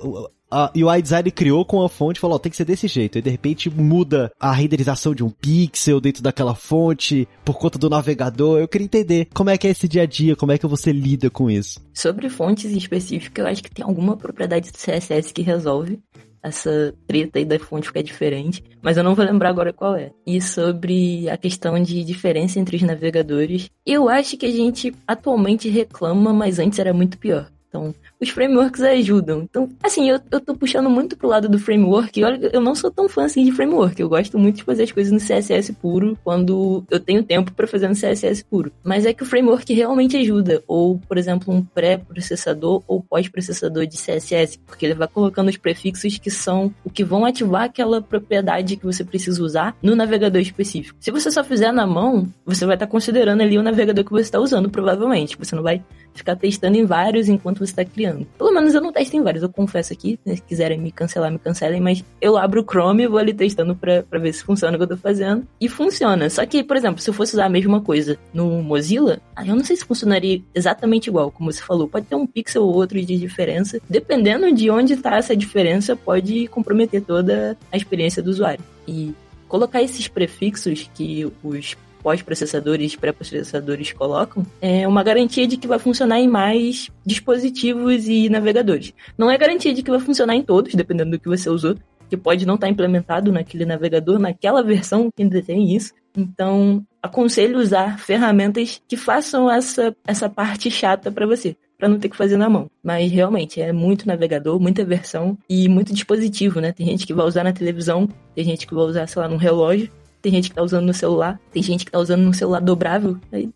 a 0.53 0.71
UI 0.75 1.01
Design 1.01 1.31
criou 1.31 1.65
com 1.65 1.81
a 1.81 1.89
fonte, 1.89 2.19
falou, 2.19 2.35
oh, 2.35 2.39
tem 2.39 2.51
que 2.51 2.55
ser 2.55 2.65
desse 2.65 2.87
jeito. 2.87 3.17
E 3.17 3.21
de 3.21 3.29
repente 3.29 3.71
muda 3.71 4.31
a 4.39 4.51
renderização 4.51 5.15
de 5.15 5.23
um 5.23 5.29
pixel 5.29 5.99
dentro 5.99 6.21
daquela 6.21 6.53
fonte 6.53 7.27
por 7.43 7.57
conta 7.57 7.79
do 7.79 7.89
navegador. 7.89 8.59
Eu 8.59 8.67
queria 8.67 8.85
entender 8.85 9.27
como 9.33 9.49
é 9.49 9.57
que 9.57 9.65
é 9.65 9.71
esse 9.71 9.87
dia 9.87 10.03
a 10.03 10.05
dia, 10.05 10.35
como 10.35 10.51
é 10.51 10.57
que 10.59 10.67
você 10.67 10.91
lida 10.91 11.29
com 11.29 11.49
isso. 11.49 11.81
Sobre 11.91 12.29
fontes 12.29 12.71
em 12.71 12.77
específico, 12.77 13.41
eu 13.41 13.47
acho 13.47 13.63
que 13.63 13.71
tem 13.71 13.83
alguma 13.83 14.15
propriedade 14.15 14.71
do 14.71 14.77
CSS 14.77 15.33
que 15.33 15.41
resolve 15.41 15.99
essa 16.43 16.93
treta 17.07 17.39
aí 17.39 17.45
da 17.45 17.57
fonte 17.57 17.87
ficar 17.87 18.03
diferente, 18.03 18.61
mas 18.81 18.97
eu 18.97 19.03
não 19.03 19.15
vou 19.15 19.25
lembrar 19.25 19.49
agora 19.49 19.71
qual 19.71 19.95
é. 19.95 20.11
E 20.27 20.41
sobre 20.41 21.29
a 21.29 21.37
questão 21.37 21.81
de 21.81 22.03
diferença 22.03 22.59
entre 22.59 22.75
os 22.75 22.81
navegadores, 22.81 23.69
eu 23.85 24.09
acho 24.09 24.35
que 24.35 24.45
a 24.45 24.51
gente 24.51 24.93
atualmente 25.07 25.69
reclama, 25.69 26.33
mas 26.33 26.59
antes 26.59 26.77
era 26.77 26.93
muito 26.93 27.17
pior. 27.17 27.49
Então, 27.73 27.95
os 28.21 28.29
frameworks 28.29 28.83
ajudam. 28.83 29.41
Então, 29.41 29.67
assim, 29.81 30.07
eu, 30.07 30.19
eu 30.29 30.39
tô 30.39 30.55
puxando 30.55 30.91
muito 30.91 31.17
pro 31.17 31.27
lado 31.27 31.49
do 31.49 31.57
framework. 31.57 32.19
E 32.19 32.23
olha, 32.23 32.51
eu 32.53 32.61
não 32.61 32.75
sou 32.75 32.91
tão 32.91 33.09
fã 33.09 33.25
assim 33.25 33.43
de 33.43 33.51
framework. 33.51 33.99
Eu 33.99 34.07
gosto 34.07 34.37
muito 34.37 34.57
de 34.57 34.63
fazer 34.63 34.83
as 34.83 34.91
coisas 34.91 35.11
no 35.11 35.17
CSS 35.17 35.73
puro 35.73 36.15
quando 36.23 36.83
eu 36.91 36.99
tenho 36.99 37.23
tempo 37.23 37.51
para 37.51 37.65
fazer 37.65 37.87
no 37.87 37.95
CSS 37.95 38.43
puro. 38.43 38.71
Mas 38.83 39.07
é 39.07 39.13
que 39.13 39.23
o 39.23 39.25
framework 39.25 39.73
realmente 39.73 40.15
ajuda. 40.15 40.61
Ou, 40.67 40.99
por 40.99 41.17
exemplo, 41.17 41.51
um 41.51 41.63
pré-processador 41.63 42.83
ou 42.87 43.01
pós-processador 43.01 43.87
de 43.87 43.97
CSS, 43.97 44.59
porque 44.67 44.85
ele 44.85 44.93
vai 44.93 45.07
colocando 45.07 45.49
os 45.49 45.57
prefixos 45.57 46.19
que 46.19 46.29
são 46.29 46.71
o 46.85 46.91
que 46.91 47.03
vão 47.03 47.25
ativar 47.25 47.63
aquela 47.63 48.03
propriedade 48.03 48.77
que 48.77 48.85
você 48.85 49.03
precisa 49.03 49.41
usar 49.41 49.75
no 49.81 49.95
navegador 49.95 50.39
específico. 50.39 50.95
Se 50.99 51.09
você 51.09 51.31
só 51.31 51.43
fizer 51.43 51.71
na 51.71 51.87
mão, 51.87 52.29
você 52.45 52.67
vai 52.67 52.75
estar 52.75 52.85
tá 52.85 52.91
considerando 52.91 53.41
ali 53.41 53.57
o 53.57 53.63
navegador 53.63 54.05
que 54.05 54.11
você 54.11 54.25
está 54.25 54.39
usando, 54.39 54.69
provavelmente. 54.69 55.35
Você 55.39 55.55
não 55.55 55.63
vai 55.63 55.83
ficar 56.13 56.35
testando 56.35 56.77
em 56.77 56.85
vários 56.85 57.27
enquanto 57.27 57.59
você 57.59 57.71
está 57.71 57.85
criando. 57.85 58.25
Pelo 58.37 58.51
menos 58.51 58.73
eu 58.73 58.81
não 58.81 58.91
testo 58.91 59.15
em 59.15 59.21
vários, 59.21 59.43
eu 59.43 59.49
confesso 59.49 59.93
aqui. 59.93 60.19
Se 60.25 60.41
quiserem 60.41 60.79
me 60.79 60.91
cancelar, 60.91 61.31
me 61.31 61.39
cancelem, 61.39 61.81
mas 61.81 62.03
eu 62.21 62.37
abro 62.37 62.61
o 62.61 62.63
Chrome 62.63 63.03
e 63.03 63.07
vou 63.07 63.17
ali 63.17 63.33
testando 63.33 63.75
pra 63.75 64.03
ver 64.19 64.33
se 64.33 64.43
funciona 64.43 64.75
o 64.75 64.77
que 64.77 64.83
eu 64.83 64.89
tô 64.89 64.97
fazendo. 64.97 65.47
E 65.59 65.67
funciona. 65.67 66.29
Só 66.29 66.45
que, 66.45 66.63
por 66.63 66.77
exemplo, 66.77 67.01
se 67.01 67.09
eu 67.09 67.13
fosse 67.13 67.33
usar 67.33 67.45
a 67.45 67.49
mesma 67.49 67.81
coisa 67.81 68.17
no 68.33 68.61
Mozilla, 68.61 69.21
eu 69.45 69.55
não 69.55 69.63
sei 69.63 69.75
se 69.75 69.85
funcionaria 69.85 70.41
exatamente 70.53 71.07
igual, 71.07 71.31
como 71.31 71.51
você 71.51 71.61
falou. 71.61 71.87
Pode 71.87 72.05
ter 72.05 72.15
um 72.15 72.27
pixel 72.27 72.63
ou 72.63 72.73
outro 72.73 72.99
de 73.03 73.17
diferença. 73.17 73.79
Dependendo 73.89 74.51
de 74.51 74.69
onde 74.69 74.97
tá 74.97 75.17
essa 75.17 75.35
diferença, 75.35 75.95
pode 75.95 76.47
comprometer 76.47 77.01
toda 77.01 77.57
a 77.71 77.77
experiência 77.77 78.21
do 78.21 78.29
usuário. 78.29 78.63
E 78.87 79.13
colocar 79.47 79.81
esses 79.81 80.07
prefixos 80.07 80.89
que 80.93 81.31
os 81.43 81.75
pós-processadores 82.03 82.93
e 82.93 82.97
pré-processadores 82.97 83.93
colocam, 83.93 84.45
é 84.61 84.87
uma 84.87 85.01
garantia 85.01 85.47
de 85.47 85.55
que 85.55 85.67
vai 85.67 85.79
funcionar 85.79 86.19
em 86.19 86.27
mais 86.27 86.91
dispositivos 87.05 88.07
e 88.07 88.29
navegadores. 88.29 88.93
Não 89.17 89.31
é 89.31 89.37
garantia 89.37 89.73
de 89.73 89.81
que 89.81 89.89
vai 89.89 90.01
funcionar 90.01 90.35
em 90.35 90.43
todos, 90.43 90.75
dependendo 90.75 91.11
do 91.11 91.19
que 91.19 91.29
você 91.29 91.49
usou, 91.49 91.75
que 92.09 92.17
pode 92.17 92.45
não 92.45 92.55
estar 92.55 92.69
implementado 92.69 93.31
naquele 93.31 93.65
navegador, 93.65 94.19
naquela 94.19 94.61
versão 94.63 95.09
que 95.15 95.23
ainda 95.23 95.41
tem 95.41 95.75
isso. 95.75 95.93
Então, 96.15 96.85
aconselho 97.01 97.57
usar 97.57 97.97
ferramentas 97.97 98.81
que 98.87 98.95
façam 98.95 99.49
essa, 99.49 99.95
essa 100.05 100.29
parte 100.29 100.69
chata 100.69 101.11
para 101.11 101.25
você, 101.25 101.55
para 101.77 101.89
não 101.89 101.97
ter 101.97 102.09
que 102.09 102.15
fazer 102.15 102.37
na 102.37 102.47
mão. 102.47 102.69
Mas 102.83 103.11
realmente 103.11 103.59
é 103.59 103.71
muito 103.71 104.07
navegador, 104.07 104.59
muita 104.59 104.85
versão 104.85 105.35
e 105.49 105.67
muito 105.67 105.91
dispositivo, 105.91 106.59
né? 106.61 106.71
Tem 106.71 106.85
gente 106.85 107.07
que 107.07 107.13
vai 107.13 107.25
usar 107.25 107.43
na 107.43 107.51
televisão, 107.51 108.07
tem 108.35 108.45
gente 108.45 108.67
que 108.67 108.75
vai 108.75 108.83
usar, 108.83 109.07
sei 109.07 109.21
lá, 109.21 109.27
num 109.27 109.37
relógio 109.37 109.89
tem 110.23 110.31
gente 110.31 110.49
que 110.49 110.55
tá 110.55 110.63
usando 110.63 110.85
no 110.85 110.93
celular, 110.93 111.37
tem 111.51 111.61
gente 111.61 111.83
que 111.83 111.91
tá 111.91 111.99
usando 111.99 112.21
no 112.21 112.33
celular 112.33 112.61
dobrável. 112.61 113.17
Aí, 113.29 113.49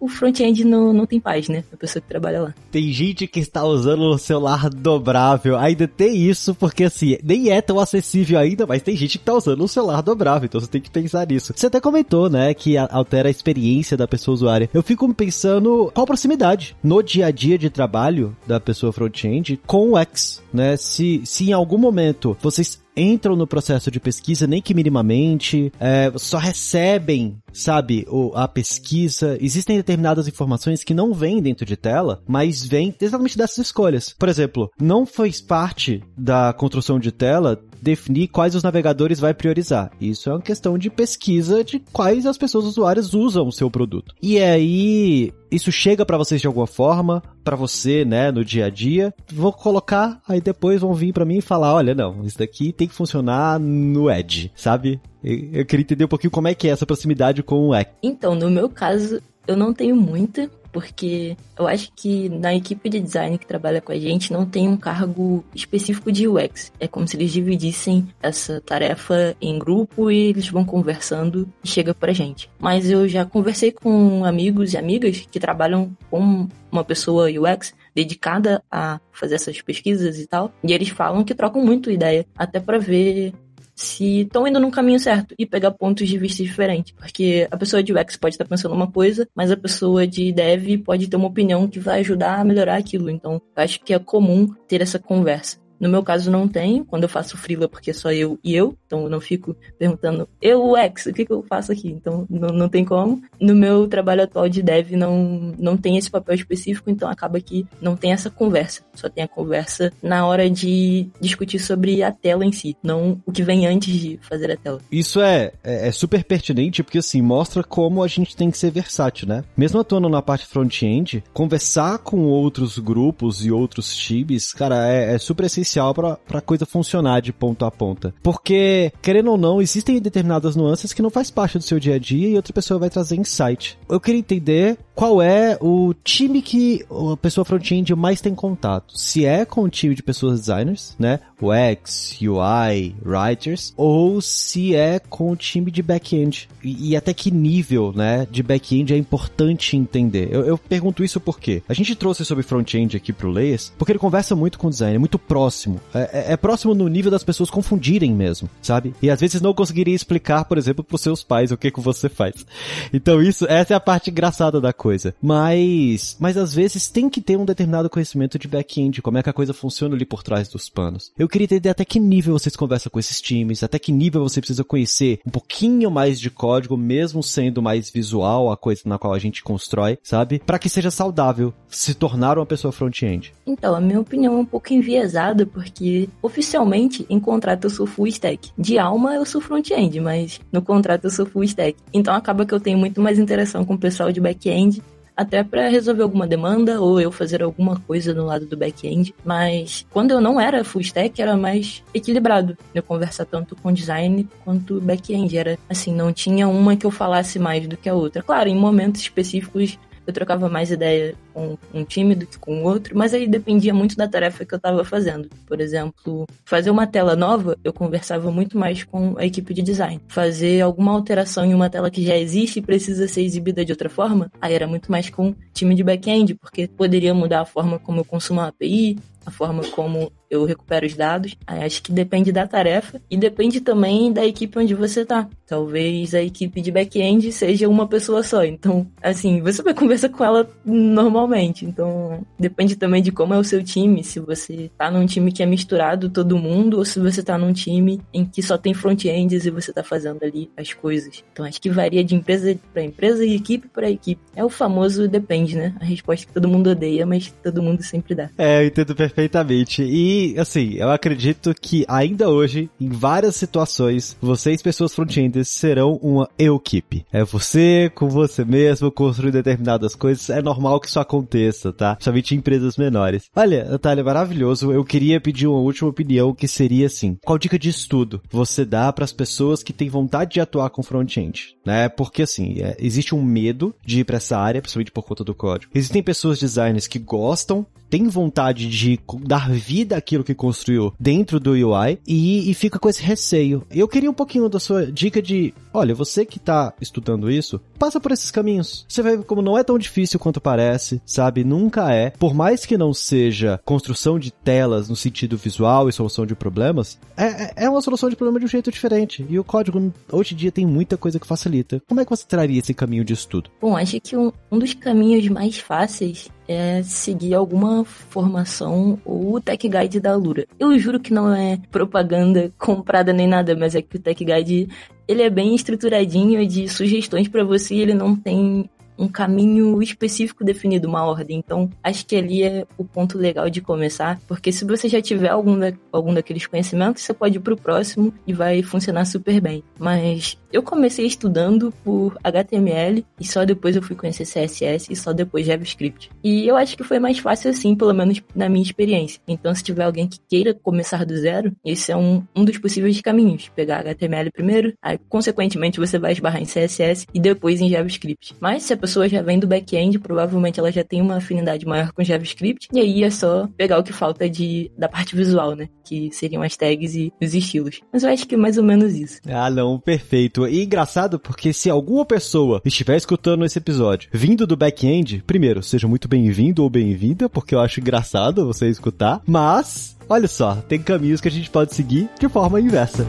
o 0.00 0.08
front-end 0.08 0.64
não, 0.64 0.90
não 0.90 1.04
tem 1.04 1.20
paz, 1.20 1.46
né? 1.46 1.62
A 1.70 1.76
pessoa 1.76 2.00
que 2.00 2.08
trabalha 2.08 2.40
lá. 2.40 2.54
Tem 2.72 2.90
gente 2.90 3.26
que 3.26 3.38
está 3.38 3.62
usando 3.64 4.00
no 4.00 4.18
celular 4.18 4.70
dobrável. 4.70 5.58
Ainda 5.58 5.86
tem 5.86 6.16
isso, 6.16 6.54
porque 6.54 6.84
assim, 6.84 7.18
nem 7.22 7.50
é 7.50 7.60
tão 7.60 7.78
acessível 7.78 8.38
ainda, 8.38 8.66
mas 8.66 8.80
tem 8.80 8.96
gente 8.96 9.18
que 9.18 9.24
tá 9.24 9.34
usando 9.34 9.62
um 9.62 9.68
celular 9.68 10.00
dobrável, 10.00 10.46
então 10.46 10.58
você 10.58 10.66
tem 10.66 10.80
que 10.80 10.90
pensar 10.90 11.26
nisso. 11.26 11.52
Você 11.54 11.66
até 11.66 11.80
comentou, 11.80 12.30
né, 12.30 12.54
que 12.54 12.78
altera 12.78 13.28
a 13.28 13.30
experiência 13.30 13.94
da 13.94 14.08
pessoa 14.08 14.34
usuária. 14.34 14.70
Eu 14.72 14.82
fico 14.82 15.12
pensando 15.12 15.90
qual 15.92 16.06
proximidade 16.06 16.74
no 16.82 17.02
dia 17.02 17.26
a 17.26 17.30
dia 17.30 17.58
de 17.58 17.68
trabalho 17.68 18.34
da 18.46 18.58
pessoa 18.58 18.90
front-end 18.90 19.60
com 19.66 19.90
o 19.90 19.98
X, 19.98 20.42
né? 20.50 20.78
Se, 20.78 21.20
se 21.26 21.50
em 21.50 21.52
algum 21.52 21.76
momento 21.76 22.34
vocês 22.40 22.85
entram 22.96 23.36
no 23.36 23.46
processo 23.46 23.90
de 23.90 24.00
pesquisa 24.00 24.46
nem 24.46 24.62
que 24.62 24.74
minimamente, 24.74 25.72
é, 25.78 26.12
só 26.16 26.38
recebem 26.38 27.36
sabe, 27.56 28.06
o, 28.08 28.32
a 28.34 28.46
pesquisa. 28.46 29.36
Existem 29.40 29.76
determinadas 29.76 30.28
informações 30.28 30.84
que 30.84 30.94
não 30.94 31.12
vêm 31.12 31.40
dentro 31.40 31.64
de 31.64 31.76
tela, 31.76 32.22
mas 32.26 32.64
vêm 32.64 32.94
exatamente 33.00 33.38
dessas 33.38 33.58
escolhas. 33.58 34.14
Por 34.18 34.28
exemplo, 34.28 34.70
não 34.80 35.06
faz 35.06 35.40
parte 35.40 36.02
da 36.16 36.52
construção 36.52 36.98
de 36.98 37.10
tela 37.10 37.60
definir 37.80 38.28
quais 38.28 38.54
os 38.54 38.62
navegadores 38.62 39.20
vai 39.20 39.34
priorizar. 39.34 39.90
Isso 40.00 40.28
é 40.28 40.32
uma 40.32 40.42
questão 40.42 40.76
de 40.76 40.90
pesquisa 40.90 41.62
de 41.62 41.78
quais 41.92 42.26
as 42.26 42.38
pessoas 42.38 42.64
usuárias 42.64 43.14
usam 43.14 43.46
o 43.46 43.52
seu 43.52 43.70
produto. 43.70 44.14
E 44.22 44.38
aí, 44.38 45.32
isso 45.50 45.70
chega 45.70 46.04
para 46.04 46.18
vocês 46.18 46.40
de 46.40 46.46
alguma 46.46 46.66
forma, 46.66 47.22
para 47.44 47.56
você, 47.56 48.04
né, 48.04 48.30
no 48.32 48.44
dia 48.44 48.66
a 48.66 48.70
dia. 48.70 49.14
Vou 49.32 49.52
colocar, 49.52 50.20
aí 50.26 50.40
depois 50.40 50.80
vão 50.80 50.94
vir 50.94 51.12
para 51.12 51.24
mim 51.24 51.38
e 51.38 51.42
falar, 51.42 51.74
olha, 51.74 51.94
não, 51.94 52.24
isso 52.24 52.38
daqui 52.38 52.72
tem 52.72 52.88
que 52.88 52.94
funcionar 52.94 53.58
no 53.60 54.10
Edge, 54.10 54.50
sabe? 54.56 55.00
Eu 55.26 55.66
queria 55.66 55.82
entender 55.82 56.04
um 56.04 56.08
pouquinho 56.08 56.30
como 56.30 56.46
é 56.46 56.54
que 56.54 56.68
é 56.68 56.70
essa 56.70 56.86
proximidade 56.86 57.42
com 57.42 57.68
o 57.68 57.74
Edge. 57.74 57.90
Então, 58.00 58.36
no 58.36 58.48
meu 58.48 58.68
caso, 58.68 59.20
eu 59.44 59.56
não 59.56 59.74
tenho 59.74 59.96
muita, 59.96 60.48
porque 60.72 61.36
eu 61.58 61.66
acho 61.66 61.90
que 61.96 62.28
na 62.28 62.54
equipe 62.54 62.88
de 62.88 63.00
design 63.00 63.38
que 63.38 63.46
trabalha 63.46 63.80
com 63.80 63.90
a 63.90 63.98
gente 63.98 64.32
não 64.32 64.44
tem 64.44 64.68
um 64.68 64.76
cargo 64.76 65.44
específico 65.54 66.12
de 66.12 66.28
UX. 66.28 66.70
É 66.78 66.86
como 66.86 67.08
se 67.08 67.16
eles 67.16 67.32
dividissem 67.32 68.06
essa 68.22 68.60
tarefa 68.60 69.34
em 69.40 69.58
grupo 69.58 70.10
e 70.10 70.28
eles 70.28 70.48
vão 70.48 70.64
conversando 70.64 71.48
e 71.64 71.68
chega 71.68 71.92
pra 71.94 72.12
gente. 72.12 72.48
Mas 72.58 72.88
eu 72.90 73.08
já 73.08 73.24
conversei 73.24 73.72
com 73.72 74.24
amigos 74.24 74.74
e 74.74 74.76
amigas 74.76 75.26
que 75.28 75.40
trabalham 75.40 75.96
com 76.10 76.46
uma 76.70 76.84
pessoa 76.84 77.28
UX 77.30 77.74
dedicada 77.94 78.62
a 78.70 79.00
fazer 79.10 79.36
essas 79.36 79.60
pesquisas 79.62 80.20
e 80.20 80.26
tal, 80.26 80.52
e 80.62 80.74
eles 80.74 80.90
falam 80.90 81.24
que 81.24 81.34
trocam 81.34 81.64
muito 81.64 81.90
ideia, 81.90 82.26
até 82.36 82.60
para 82.60 82.78
ver 82.78 83.32
se 83.76 84.22
estão 84.22 84.48
indo 84.48 84.58
num 84.58 84.70
caminho 84.70 84.98
certo 84.98 85.34
e 85.38 85.44
pegar 85.44 85.70
pontos 85.70 86.08
de 86.08 86.16
vista 86.16 86.42
diferentes. 86.42 86.92
Porque 86.92 87.46
a 87.50 87.56
pessoa 87.56 87.82
de 87.82 87.92
UX 87.92 88.16
pode 88.16 88.34
estar 88.34 88.46
pensando 88.46 88.74
uma 88.74 88.90
coisa, 88.90 89.28
mas 89.34 89.50
a 89.50 89.56
pessoa 89.56 90.06
de 90.06 90.32
dev 90.32 90.78
pode 90.82 91.06
ter 91.06 91.16
uma 91.16 91.28
opinião 91.28 91.68
que 91.68 91.78
vai 91.78 92.00
ajudar 92.00 92.40
a 92.40 92.44
melhorar 92.44 92.76
aquilo. 92.76 93.10
Então, 93.10 93.40
acho 93.54 93.78
que 93.80 93.92
é 93.92 93.98
comum 93.98 94.48
ter 94.66 94.80
essa 94.80 94.98
conversa. 94.98 95.65
No 95.78 95.88
meu 95.88 96.02
caso, 96.02 96.30
não 96.30 96.48
tem. 96.48 96.82
Quando 96.84 97.04
eu 97.04 97.08
faço 97.08 97.36
freela, 97.36 97.68
porque 97.68 97.90
é 97.90 97.94
só 97.94 98.12
eu 98.12 98.38
e 98.42 98.54
eu. 98.54 98.76
Então, 98.86 99.02
eu 99.02 99.08
não 99.08 99.20
fico 99.20 99.56
perguntando, 99.78 100.28
eu, 100.40 100.62
o 100.64 100.76
X, 100.76 101.06
o 101.06 101.12
que, 101.12 101.24
que 101.24 101.32
eu 101.32 101.44
faço 101.48 101.72
aqui? 101.72 101.88
Então, 101.88 102.26
não, 102.28 102.48
não 102.48 102.68
tem 102.68 102.84
como. 102.84 103.22
No 103.40 103.54
meu 103.54 103.86
trabalho 103.86 104.22
atual 104.22 104.48
de 104.48 104.62
dev, 104.62 104.92
não, 104.92 105.54
não 105.58 105.76
tem 105.76 105.96
esse 105.96 106.10
papel 106.10 106.34
específico. 106.34 106.90
Então, 106.90 107.08
acaba 107.08 107.40
que 107.40 107.66
não 107.80 107.96
tem 107.96 108.12
essa 108.12 108.30
conversa. 108.30 108.82
Só 108.94 109.08
tem 109.08 109.24
a 109.24 109.28
conversa 109.28 109.92
na 110.02 110.26
hora 110.26 110.48
de 110.48 111.08
discutir 111.20 111.58
sobre 111.58 112.02
a 112.02 112.10
tela 112.10 112.44
em 112.44 112.52
si. 112.52 112.76
Não 112.82 113.20
o 113.26 113.32
que 113.32 113.42
vem 113.42 113.66
antes 113.66 113.92
de 113.92 114.18
fazer 114.22 114.50
a 114.50 114.56
tela. 114.56 114.80
Isso 114.90 115.20
é, 115.20 115.52
é, 115.62 115.88
é 115.88 115.92
super 115.92 116.24
pertinente, 116.24 116.82
porque, 116.82 116.98
assim, 116.98 117.20
mostra 117.20 117.62
como 117.62 118.02
a 118.02 118.08
gente 118.08 118.36
tem 118.36 118.50
que 118.50 118.58
ser 118.58 118.70
versátil, 118.70 119.28
né? 119.28 119.44
Mesmo 119.56 119.80
atuando 119.80 120.08
na 120.08 120.22
parte 120.22 120.46
front-end, 120.46 121.22
conversar 121.32 121.98
com 121.98 122.22
outros 122.24 122.78
grupos 122.78 123.44
e 123.44 123.50
outros 123.50 123.94
times, 123.94 124.52
cara, 124.52 124.88
é, 124.90 125.14
é 125.14 125.18
super 125.18 125.44
essencial 125.44 125.65
essencial 125.66 125.92
para 125.92 126.18
a 126.32 126.40
coisa 126.40 126.64
funcionar 126.64 127.20
de 127.20 127.32
ponta 127.32 127.66
a 127.66 127.70
ponta. 127.70 128.14
Porque, 128.22 128.92
querendo 129.02 129.32
ou 129.32 129.36
não, 129.36 129.60
existem 129.60 130.00
determinadas 130.00 130.54
nuances 130.54 130.92
que 130.92 131.02
não 131.02 131.10
faz 131.10 131.30
parte 131.30 131.58
do 131.58 131.64
seu 131.64 131.80
dia 131.80 131.96
a 131.96 131.98
dia 131.98 132.28
e 132.28 132.36
outra 132.36 132.52
pessoa 132.52 132.78
vai 132.78 132.88
trazer 132.88 133.16
insight. 133.16 133.76
Eu 133.88 134.00
queria 134.00 134.20
entender 134.20 134.78
qual 134.94 135.20
é 135.20 135.58
o 135.60 135.92
time 136.04 136.40
que 136.40 136.84
a 136.90 137.16
pessoa 137.16 137.44
front-end 137.44 137.94
mais 137.94 138.20
tem 138.20 138.34
contato. 138.34 138.96
Se 138.96 139.24
é 139.24 139.44
com 139.44 139.62
o 139.62 139.68
time 139.68 139.94
de 139.94 140.02
pessoas 140.02 140.40
designers, 140.40 140.94
né? 140.98 141.20
UX, 141.40 142.18
UI, 142.20 142.94
writers, 143.04 143.74
ou 143.76 144.22
se 144.22 144.74
é 144.74 144.98
com 144.98 145.30
o 145.30 145.36
time 145.36 145.70
de 145.70 145.82
back-end. 145.82 146.48
E, 146.62 146.90
e, 146.90 146.96
até 146.96 147.12
que 147.12 147.30
nível, 147.30 147.92
né, 147.94 148.26
de 148.30 148.42
back-end 148.42 148.94
é 148.94 148.96
importante 148.96 149.76
entender. 149.76 150.28
Eu, 150.32 150.46
eu 150.46 150.58
pergunto 150.58 151.04
isso 151.04 151.20
porque 151.20 151.62
a 151.68 151.74
gente 151.74 151.94
trouxe 151.94 152.24
sobre 152.24 152.42
front-end 152.42 152.96
aqui 152.96 153.12
pro 153.12 153.30
Layers, 153.30 153.72
porque 153.76 153.92
ele 153.92 153.98
conversa 153.98 154.34
muito 154.34 154.58
com 154.58 154.68
o 154.68 154.84
é 154.84 154.98
muito 154.98 155.18
próximo 155.18 155.55
próximo. 155.56 155.80
É, 155.94 155.98
é, 155.98 156.32
é, 156.32 156.36
próximo 156.36 156.74
no 156.74 156.86
nível 156.88 157.10
das 157.10 157.24
pessoas 157.24 157.48
confundirem 157.48 158.12
mesmo, 158.12 158.48
sabe? 158.60 158.94
E 159.00 159.10
às 159.10 159.20
vezes 159.20 159.40
não 159.40 159.54
conseguiria 159.54 159.94
explicar, 159.94 160.44
por 160.44 160.58
exemplo, 160.58 160.84
pros 160.84 161.00
seus 161.00 161.22
pais 161.22 161.50
o 161.50 161.56
que 161.56 161.70
que 161.70 161.80
você 161.80 162.08
faz. 162.08 162.46
Então 162.92 163.22
isso, 163.22 163.46
essa 163.48 163.72
é 163.72 163.76
a 163.76 163.80
parte 163.80 164.10
engraçada 164.10 164.60
da 164.60 164.72
coisa. 164.72 165.14
Mas, 165.22 166.16
mas 166.20 166.36
às 166.36 166.54
vezes 166.54 166.88
tem 166.88 167.08
que 167.08 167.20
ter 167.20 167.36
um 167.36 167.44
determinado 167.44 167.88
conhecimento 167.88 168.38
de 168.38 168.46
back-end, 168.46 169.00
como 169.00 169.18
é 169.18 169.22
que 169.22 169.30
a 169.30 169.32
coisa 169.32 169.54
funciona 169.54 169.94
ali 169.94 170.04
por 170.04 170.22
trás 170.22 170.48
dos 170.48 170.68
panos. 170.68 171.10
Eu 171.18 171.28
queria 171.28 171.46
entender 171.46 171.70
até 171.70 171.84
que 171.84 171.98
nível 171.98 172.38
vocês 172.38 172.54
conversam 172.54 172.90
com 172.90 172.98
esses 172.98 173.20
times, 173.20 173.62
até 173.62 173.78
que 173.78 173.92
nível 173.92 174.22
você 174.22 174.40
precisa 174.40 174.64
conhecer 174.64 175.20
um 175.26 175.30
pouquinho 175.30 175.90
mais 175.90 176.20
de 176.20 176.30
código, 176.30 176.76
mesmo 176.76 177.22
sendo 177.22 177.62
mais 177.62 177.90
visual 177.90 178.50
a 178.50 178.56
coisa 178.56 178.82
na 178.84 178.98
qual 178.98 179.14
a 179.14 179.18
gente 179.18 179.42
constrói, 179.42 179.98
sabe? 180.02 180.40
Para 180.44 180.58
que 180.58 180.68
seja 180.68 180.90
saudável 180.90 181.54
se 181.68 181.94
tornar 181.94 182.38
uma 182.38 182.46
pessoa 182.46 182.72
front-end. 182.72 183.32
Então, 183.46 183.74
a 183.74 183.80
minha 183.80 184.00
opinião 184.00 184.34
é 184.34 184.38
um 184.38 184.44
pouco 184.44 184.72
enviesada 184.72 185.45
porque 185.46 186.08
oficialmente 186.22 187.06
em 187.08 187.18
contrato 187.20 187.64
eu 187.64 187.70
sou 187.70 187.86
full 187.86 188.06
stack. 188.06 188.50
De 188.56 188.78
alma 188.78 189.14
eu 189.14 189.24
sou 189.24 189.40
front-end, 189.40 190.00
mas 190.00 190.40
no 190.52 190.62
contrato 190.62 191.04
eu 191.04 191.10
sou 191.10 191.26
full 191.26 191.44
stack. 191.44 191.76
Então 191.92 192.14
acaba 192.14 192.44
que 192.44 192.54
eu 192.54 192.60
tenho 192.60 192.78
muito 192.78 193.00
mais 193.00 193.18
interação 193.18 193.64
com 193.64 193.74
o 193.74 193.78
pessoal 193.78 194.12
de 194.12 194.20
back-end 194.20 194.82
até 195.16 195.42
para 195.42 195.68
resolver 195.68 196.02
alguma 196.02 196.26
demanda 196.26 196.80
ou 196.80 197.00
eu 197.00 197.10
fazer 197.10 197.42
alguma 197.42 197.80
coisa 197.80 198.12
no 198.12 198.26
lado 198.26 198.44
do 198.44 198.56
back-end. 198.56 199.14
Mas 199.24 199.86
quando 199.90 200.10
eu 200.10 200.20
não 200.20 200.38
era 200.38 200.62
full 200.62 200.82
stack, 200.82 201.20
era 201.20 201.36
mais 201.36 201.82
equilibrado. 201.94 202.56
Eu 202.74 202.82
conversar 202.82 203.24
tanto 203.24 203.56
com 203.56 203.72
design 203.72 204.28
quanto 204.44 204.80
back-end. 204.80 205.36
Era 205.36 205.58
assim, 205.68 205.94
não 205.94 206.12
tinha 206.12 206.46
uma 206.46 206.76
que 206.76 206.84
eu 206.84 206.90
falasse 206.90 207.38
mais 207.38 207.66
do 207.66 207.76
que 207.76 207.88
a 207.88 207.94
outra. 207.94 208.22
Claro, 208.22 208.48
em 208.48 208.56
momentos 208.56 209.00
específicos 209.00 209.78
eu 210.06 210.12
trocava 210.12 210.48
mais 210.48 210.70
ideia 210.70 211.14
com 211.32 211.58
um 211.74 211.84
time 211.84 212.14
do 212.14 212.26
que 212.26 212.38
com 212.38 212.62
o 212.62 212.64
outro, 212.64 212.96
mas 212.96 213.12
aí 213.12 213.26
dependia 213.26 213.74
muito 213.74 213.96
da 213.96 214.08
tarefa 214.08 214.44
que 214.44 214.54
eu 214.54 214.58
estava 214.58 214.84
fazendo. 214.84 215.28
Por 215.46 215.60
exemplo, 215.60 216.26
fazer 216.44 216.70
uma 216.70 216.86
tela 216.86 217.16
nova, 217.16 217.58
eu 217.64 217.72
conversava 217.72 218.30
muito 218.30 218.56
mais 218.56 218.84
com 218.84 219.14
a 219.18 219.26
equipe 219.26 219.52
de 219.52 219.62
design. 219.62 220.00
Fazer 220.08 220.60
alguma 220.60 220.92
alteração 220.92 221.44
em 221.44 221.54
uma 221.54 221.68
tela 221.68 221.90
que 221.90 222.04
já 222.04 222.16
existe 222.16 222.58
e 222.58 222.62
precisa 222.62 223.08
ser 223.08 223.22
exibida 223.22 223.64
de 223.64 223.72
outra 223.72 223.88
forma, 223.88 224.30
aí 224.40 224.54
era 224.54 224.66
muito 224.66 224.90
mais 224.90 225.10
com 225.10 225.34
time 225.52 225.74
de 225.74 225.82
back-end, 225.82 226.34
porque 226.34 226.68
poderia 226.68 227.12
mudar 227.12 227.40
a 227.40 227.46
forma 227.46 227.78
como 227.78 228.00
eu 228.00 228.04
consumo 228.04 228.40
a 228.40 228.48
API, 228.48 228.98
a 229.24 229.30
forma 229.30 229.62
como 229.70 230.12
eu 230.30 230.44
recupero 230.44 230.86
os 230.86 230.94
dados. 230.94 231.36
Acho 231.46 231.82
que 231.82 231.92
depende 231.92 232.32
da 232.32 232.46
tarefa 232.46 233.00
e 233.10 233.16
depende 233.16 233.60
também 233.60 234.12
da 234.12 234.24
equipe 234.24 234.58
onde 234.58 234.74
você 234.74 235.04
tá. 235.04 235.28
Talvez 235.46 236.14
a 236.14 236.22
equipe 236.22 236.60
de 236.60 236.70
back-end 236.70 237.30
seja 237.32 237.68
uma 237.68 237.86
pessoa 237.86 238.22
só. 238.22 238.44
Então, 238.44 238.86
assim, 239.02 239.40
você 239.40 239.62
vai 239.62 239.72
conversar 239.74 240.08
com 240.08 240.24
ela 240.24 240.48
normalmente. 240.64 241.64
Então, 241.64 242.24
depende 242.38 242.76
também 242.76 243.02
de 243.02 243.12
como 243.12 243.34
é 243.34 243.38
o 243.38 243.44
seu 243.44 243.62
time. 243.62 244.02
Se 244.02 244.18
você 244.18 244.70
tá 244.76 244.90
num 244.90 245.06
time 245.06 245.30
que 245.30 245.42
é 245.42 245.46
misturado 245.46 246.10
todo 246.10 246.38
mundo 246.38 246.78
ou 246.78 246.84
se 246.84 246.98
você 246.98 247.22
tá 247.22 247.38
num 247.38 247.52
time 247.52 248.00
em 248.12 248.24
que 248.24 248.42
só 248.42 248.58
tem 248.58 248.74
front-ends 248.74 249.46
e 249.46 249.50
você 249.50 249.72
tá 249.72 249.82
fazendo 249.82 250.22
ali 250.22 250.50
as 250.56 250.72
coisas. 250.72 251.22
Então, 251.32 251.44
acho 251.44 251.60
que 251.60 251.70
varia 251.70 252.02
de 252.02 252.14
empresa 252.14 252.58
para 252.72 252.82
empresa 252.82 253.24
e 253.24 253.34
equipe 253.36 253.68
para 253.68 253.90
equipe. 253.90 254.20
É 254.34 254.44
o 254.44 254.48
famoso 254.48 255.06
depende, 255.06 255.56
né? 255.56 255.74
A 255.80 255.84
resposta 255.84 256.26
que 256.26 256.32
todo 256.32 256.48
mundo 256.48 256.70
odeia, 256.70 257.06
mas 257.06 257.32
todo 257.42 257.62
mundo 257.62 257.82
sempre 257.82 258.14
dá. 258.14 258.30
É, 258.36 258.62
eu 258.62 258.66
entendo 258.66 258.94
perfeitamente. 258.94 259.82
E 259.82 260.15
assim, 260.38 260.74
eu 260.74 260.90
acredito 260.90 261.54
que 261.54 261.84
ainda 261.88 262.28
hoje, 262.28 262.70
em 262.80 262.88
várias 262.88 263.36
situações, 263.36 264.16
vocês, 264.20 264.62
pessoas 264.62 264.94
front-enders, 264.94 265.48
serão 265.48 265.98
uma 266.02 266.28
equipe. 266.38 267.04
É 267.12 267.24
você 267.24 267.90
com 267.94 268.08
você 268.08 268.44
mesmo 268.44 268.90
construir 268.90 269.32
determinadas 269.32 269.94
coisas. 269.94 270.30
É 270.30 270.40
normal 270.42 270.80
que 270.80 270.88
isso 270.88 271.00
aconteça, 271.00 271.72
tá? 271.72 271.96
Somente 272.00 272.34
em 272.34 272.38
empresas 272.38 272.76
menores. 272.76 273.24
Olha, 273.34 273.64
Natália, 273.64 274.04
maravilhoso. 274.04 274.72
Eu 274.72 274.84
queria 274.84 275.20
pedir 275.20 275.46
uma 275.46 275.58
última 275.58 275.88
opinião 275.88 276.34
que 276.34 276.48
seria 276.48 276.86
assim: 276.86 277.18
qual 277.24 277.38
dica 277.38 277.58
de 277.58 277.68
estudo 277.68 278.20
você 278.30 278.64
dá 278.64 278.92
para 278.92 279.04
as 279.04 279.12
pessoas 279.12 279.62
que 279.62 279.72
têm 279.72 279.88
vontade 279.88 280.34
de 280.34 280.40
atuar 280.40 280.70
com 280.70 280.82
front-end? 280.82 281.56
Né? 281.64 281.88
Porque 281.88 282.22
assim, 282.22 282.60
é, 282.60 282.76
existe 282.78 283.14
um 283.14 283.22
medo 283.22 283.74
de 283.84 284.00
ir 284.00 284.04
para 284.04 284.16
essa 284.16 284.38
área, 284.38 284.60
principalmente 284.60 284.92
por 284.92 285.04
conta 285.04 285.24
do 285.24 285.34
código. 285.34 285.72
Existem 285.74 286.02
pessoas 286.02 286.38
designers 286.38 286.86
que 286.86 286.98
gostam 286.98 287.66
tem 287.88 288.08
vontade 288.08 288.68
de 288.68 288.98
dar 289.24 289.50
vida 289.50 289.96
àquilo 290.06 290.22
que 290.22 290.34
construiu 290.34 290.94
dentro 291.00 291.40
do 291.40 291.50
UI 291.50 291.98
e, 292.06 292.48
e 292.48 292.54
fica 292.54 292.78
com 292.78 292.88
esse 292.88 293.02
receio. 293.02 293.66
Eu 293.68 293.88
queria 293.88 294.08
um 294.08 294.14
pouquinho 294.14 294.48
da 294.48 294.60
sua 294.60 294.86
dica 294.86 295.20
de, 295.20 295.52
olha, 295.74 295.94
você 295.94 296.24
que 296.24 296.38
tá 296.38 296.72
estudando 296.80 297.28
isso, 297.28 297.60
passa 297.76 297.98
por 297.98 298.12
esses 298.12 298.30
caminhos. 298.30 298.86
Você 298.88 299.02
vai 299.02 299.16
ver 299.16 299.24
como 299.24 299.42
não 299.42 299.58
é 299.58 299.64
tão 299.64 299.76
difícil 299.76 300.20
quanto 300.20 300.40
parece, 300.40 301.02
sabe? 301.04 301.42
Nunca 301.42 301.92
é. 301.92 302.10
Por 302.10 302.32
mais 302.32 302.64
que 302.64 302.78
não 302.78 302.94
seja 302.94 303.60
construção 303.64 304.16
de 304.16 304.32
telas 304.32 304.88
no 304.88 304.94
sentido 304.94 305.36
visual 305.36 305.88
e 305.88 305.92
solução 305.92 306.24
de 306.24 306.36
problemas, 306.36 306.98
é, 307.16 307.24
é, 307.24 307.52
é 307.64 307.70
uma 307.70 307.82
solução 307.82 308.08
de 308.08 308.14
problema 308.14 308.38
de 308.38 308.44
um 308.44 308.48
jeito 308.48 308.70
diferente. 308.70 309.26
E 309.28 309.38
o 309.38 309.44
código, 309.44 309.92
hoje 310.12 310.34
em 310.34 310.36
dia, 310.36 310.52
tem 310.52 310.64
muita 310.64 310.96
coisa 310.96 311.18
que 311.18 311.26
facilita. 311.26 311.82
Como 311.88 312.00
é 312.00 312.04
que 312.04 312.10
você 312.10 312.24
traria 312.26 312.60
esse 312.60 312.72
caminho 312.72 313.04
de 313.04 313.12
estudo? 313.12 313.50
Bom, 313.60 313.76
acho 313.76 314.00
que 314.00 314.16
um, 314.16 314.30
um 314.52 314.58
dos 314.58 314.72
caminhos 314.74 315.26
mais 315.28 315.58
fáceis 315.58 316.28
é 316.48 316.82
seguir 316.82 317.34
alguma 317.34 317.84
formação 317.84 318.98
ou 319.04 319.34
o 319.34 319.40
Tech 319.40 319.68
Guide 319.68 320.00
da 320.00 320.14
Lura. 320.14 320.46
Eu 320.58 320.78
juro 320.78 321.00
que 321.00 321.12
não 321.12 321.34
é 321.34 321.58
propaganda 321.70 322.52
comprada 322.58 323.12
nem 323.12 323.26
nada, 323.26 323.56
mas 323.56 323.74
é 323.74 323.82
que 323.82 323.96
o 323.96 324.00
Tech 324.00 324.24
Guide 324.24 324.68
ele 325.08 325.22
é 325.22 325.30
bem 325.30 325.54
estruturadinho 325.54 326.46
de 326.46 326.68
sugestões 326.68 327.28
para 327.28 327.44
você, 327.44 327.76
ele 327.76 327.94
não 327.94 328.16
tem 328.16 328.68
um 328.98 329.08
caminho 329.08 329.82
específico 329.82 330.44
definido, 330.44 330.88
uma 330.88 331.04
ordem. 331.04 331.38
Então, 331.38 331.70
acho 331.82 332.06
que 332.06 332.16
ali 332.16 332.42
é 332.42 332.66
o 332.76 332.84
ponto 332.84 333.18
legal 333.18 333.48
de 333.50 333.60
começar, 333.60 334.20
porque 334.26 334.52
se 334.52 334.64
você 334.64 334.88
já 334.88 335.00
tiver 335.00 335.28
algum, 335.28 335.58
da, 335.58 335.72
algum 335.92 336.14
daqueles 336.14 336.46
conhecimentos, 336.46 337.02
você 337.02 337.12
pode 337.12 337.36
ir 337.36 337.40
pro 337.40 337.56
próximo 337.56 338.12
e 338.26 338.32
vai 338.32 338.62
funcionar 338.62 339.04
super 339.04 339.40
bem. 339.40 339.62
Mas 339.78 340.38
eu 340.52 340.62
comecei 340.62 341.06
estudando 341.06 341.72
por 341.84 342.16
HTML 342.22 343.04
e 343.20 343.26
só 343.26 343.44
depois 343.44 343.76
eu 343.76 343.82
fui 343.82 343.94
conhecer 343.94 344.24
CSS 344.24 344.90
e 344.90 344.96
só 344.96 345.12
depois 345.12 345.46
JavaScript. 345.46 346.10
E 346.22 346.46
eu 346.46 346.56
acho 346.56 346.76
que 346.76 346.84
foi 346.84 346.98
mais 346.98 347.18
fácil 347.18 347.50
assim, 347.50 347.74
pelo 347.74 347.92
menos 347.92 348.22
na 348.34 348.48
minha 348.48 348.62
experiência. 348.62 349.20
Então, 349.26 349.54
se 349.54 349.62
tiver 349.62 349.84
alguém 349.84 350.08
que 350.08 350.18
queira 350.28 350.54
começar 350.54 351.04
do 351.04 351.16
zero, 351.16 351.52
esse 351.64 351.92
é 351.92 351.96
um, 351.96 352.24
um 352.34 352.44
dos 352.44 352.58
possíveis 352.58 353.00
caminhos. 353.00 353.50
Pegar 353.54 353.80
HTML 353.80 354.30
primeiro, 354.30 354.72
aí 354.80 354.98
consequentemente 355.08 355.78
você 355.78 355.98
vai 355.98 356.12
esbarrar 356.12 356.40
em 356.40 356.46
CSS 356.46 357.06
e 357.12 357.20
depois 357.20 357.60
em 357.60 357.68
JavaScript. 357.68 358.34
Mas 358.40 358.62
se 358.62 358.72
a 358.72 358.76
pessoa 358.86 359.08
já 359.08 359.20
vem 359.20 359.36
do 359.36 359.48
back-end, 359.48 359.98
provavelmente 359.98 360.60
ela 360.60 360.70
já 360.70 360.84
tem 360.84 361.02
uma 361.02 361.16
afinidade 361.16 361.66
maior 361.66 361.90
com 361.90 362.04
JavaScript, 362.04 362.68
e 362.72 362.78
aí 362.78 363.02
é 363.02 363.10
só 363.10 363.48
pegar 363.56 363.80
o 363.80 363.82
que 363.82 363.92
falta 363.92 364.30
de, 364.30 364.70
da 364.78 364.88
parte 364.88 365.16
visual, 365.16 365.56
né? 365.56 365.68
Que 365.84 366.08
seriam 366.12 366.40
as 366.40 366.56
tags 366.56 366.94
e 366.94 367.12
os 367.20 367.34
estilos. 367.34 367.80
Mas 367.92 368.04
eu 368.04 368.10
acho 368.10 368.26
que 368.26 368.36
é 368.36 368.38
mais 368.38 368.56
ou 368.56 368.62
menos 368.62 368.94
isso. 368.94 369.20
Ah, 369.28 369.50
não, 369.50 369.80
perfeito. 369.80 370.46
E 370.46 370.62
engraçado 370.62 371.18
porque 371.18 371.52
se 371.52 371.68
alguma 371.68 372.04
pessoa 372.04 372.62
estiver 372.64 372.96
escutando 372.96 373.44
esse 373.44 373.58
episódio 373.58 374.08
vindo 374.12 374.46
do 374.46 374.56
back-end, 374.56 375.24
primeiro, 375.26 375.64
seja 375.64 375.88
muito 375.88 376.06
bem-vindo 376.06 376.62
ou 376.62 376.70
bem-vinda, 376.70 377.28
porque 377.28 377.56
eu 377.56 377.60
acho 377.60 377.80
engraçado 377.80 378.46
você 378.46 378.68
escutar, 378.68 379.20
mas 379.26 379.96
olha 380.08 380.28
só, 380.28 380.54
tem 380.54 380.80
caminhos 380.80 381.20
que 381.20 381.26
a 381.26 381.32
gente 381.32 381.50
pode 381.50 381.74
seguir 381.74 382.08
de 382.20 382.28
forma 382.28 382.60
inversa. 382.60 383.04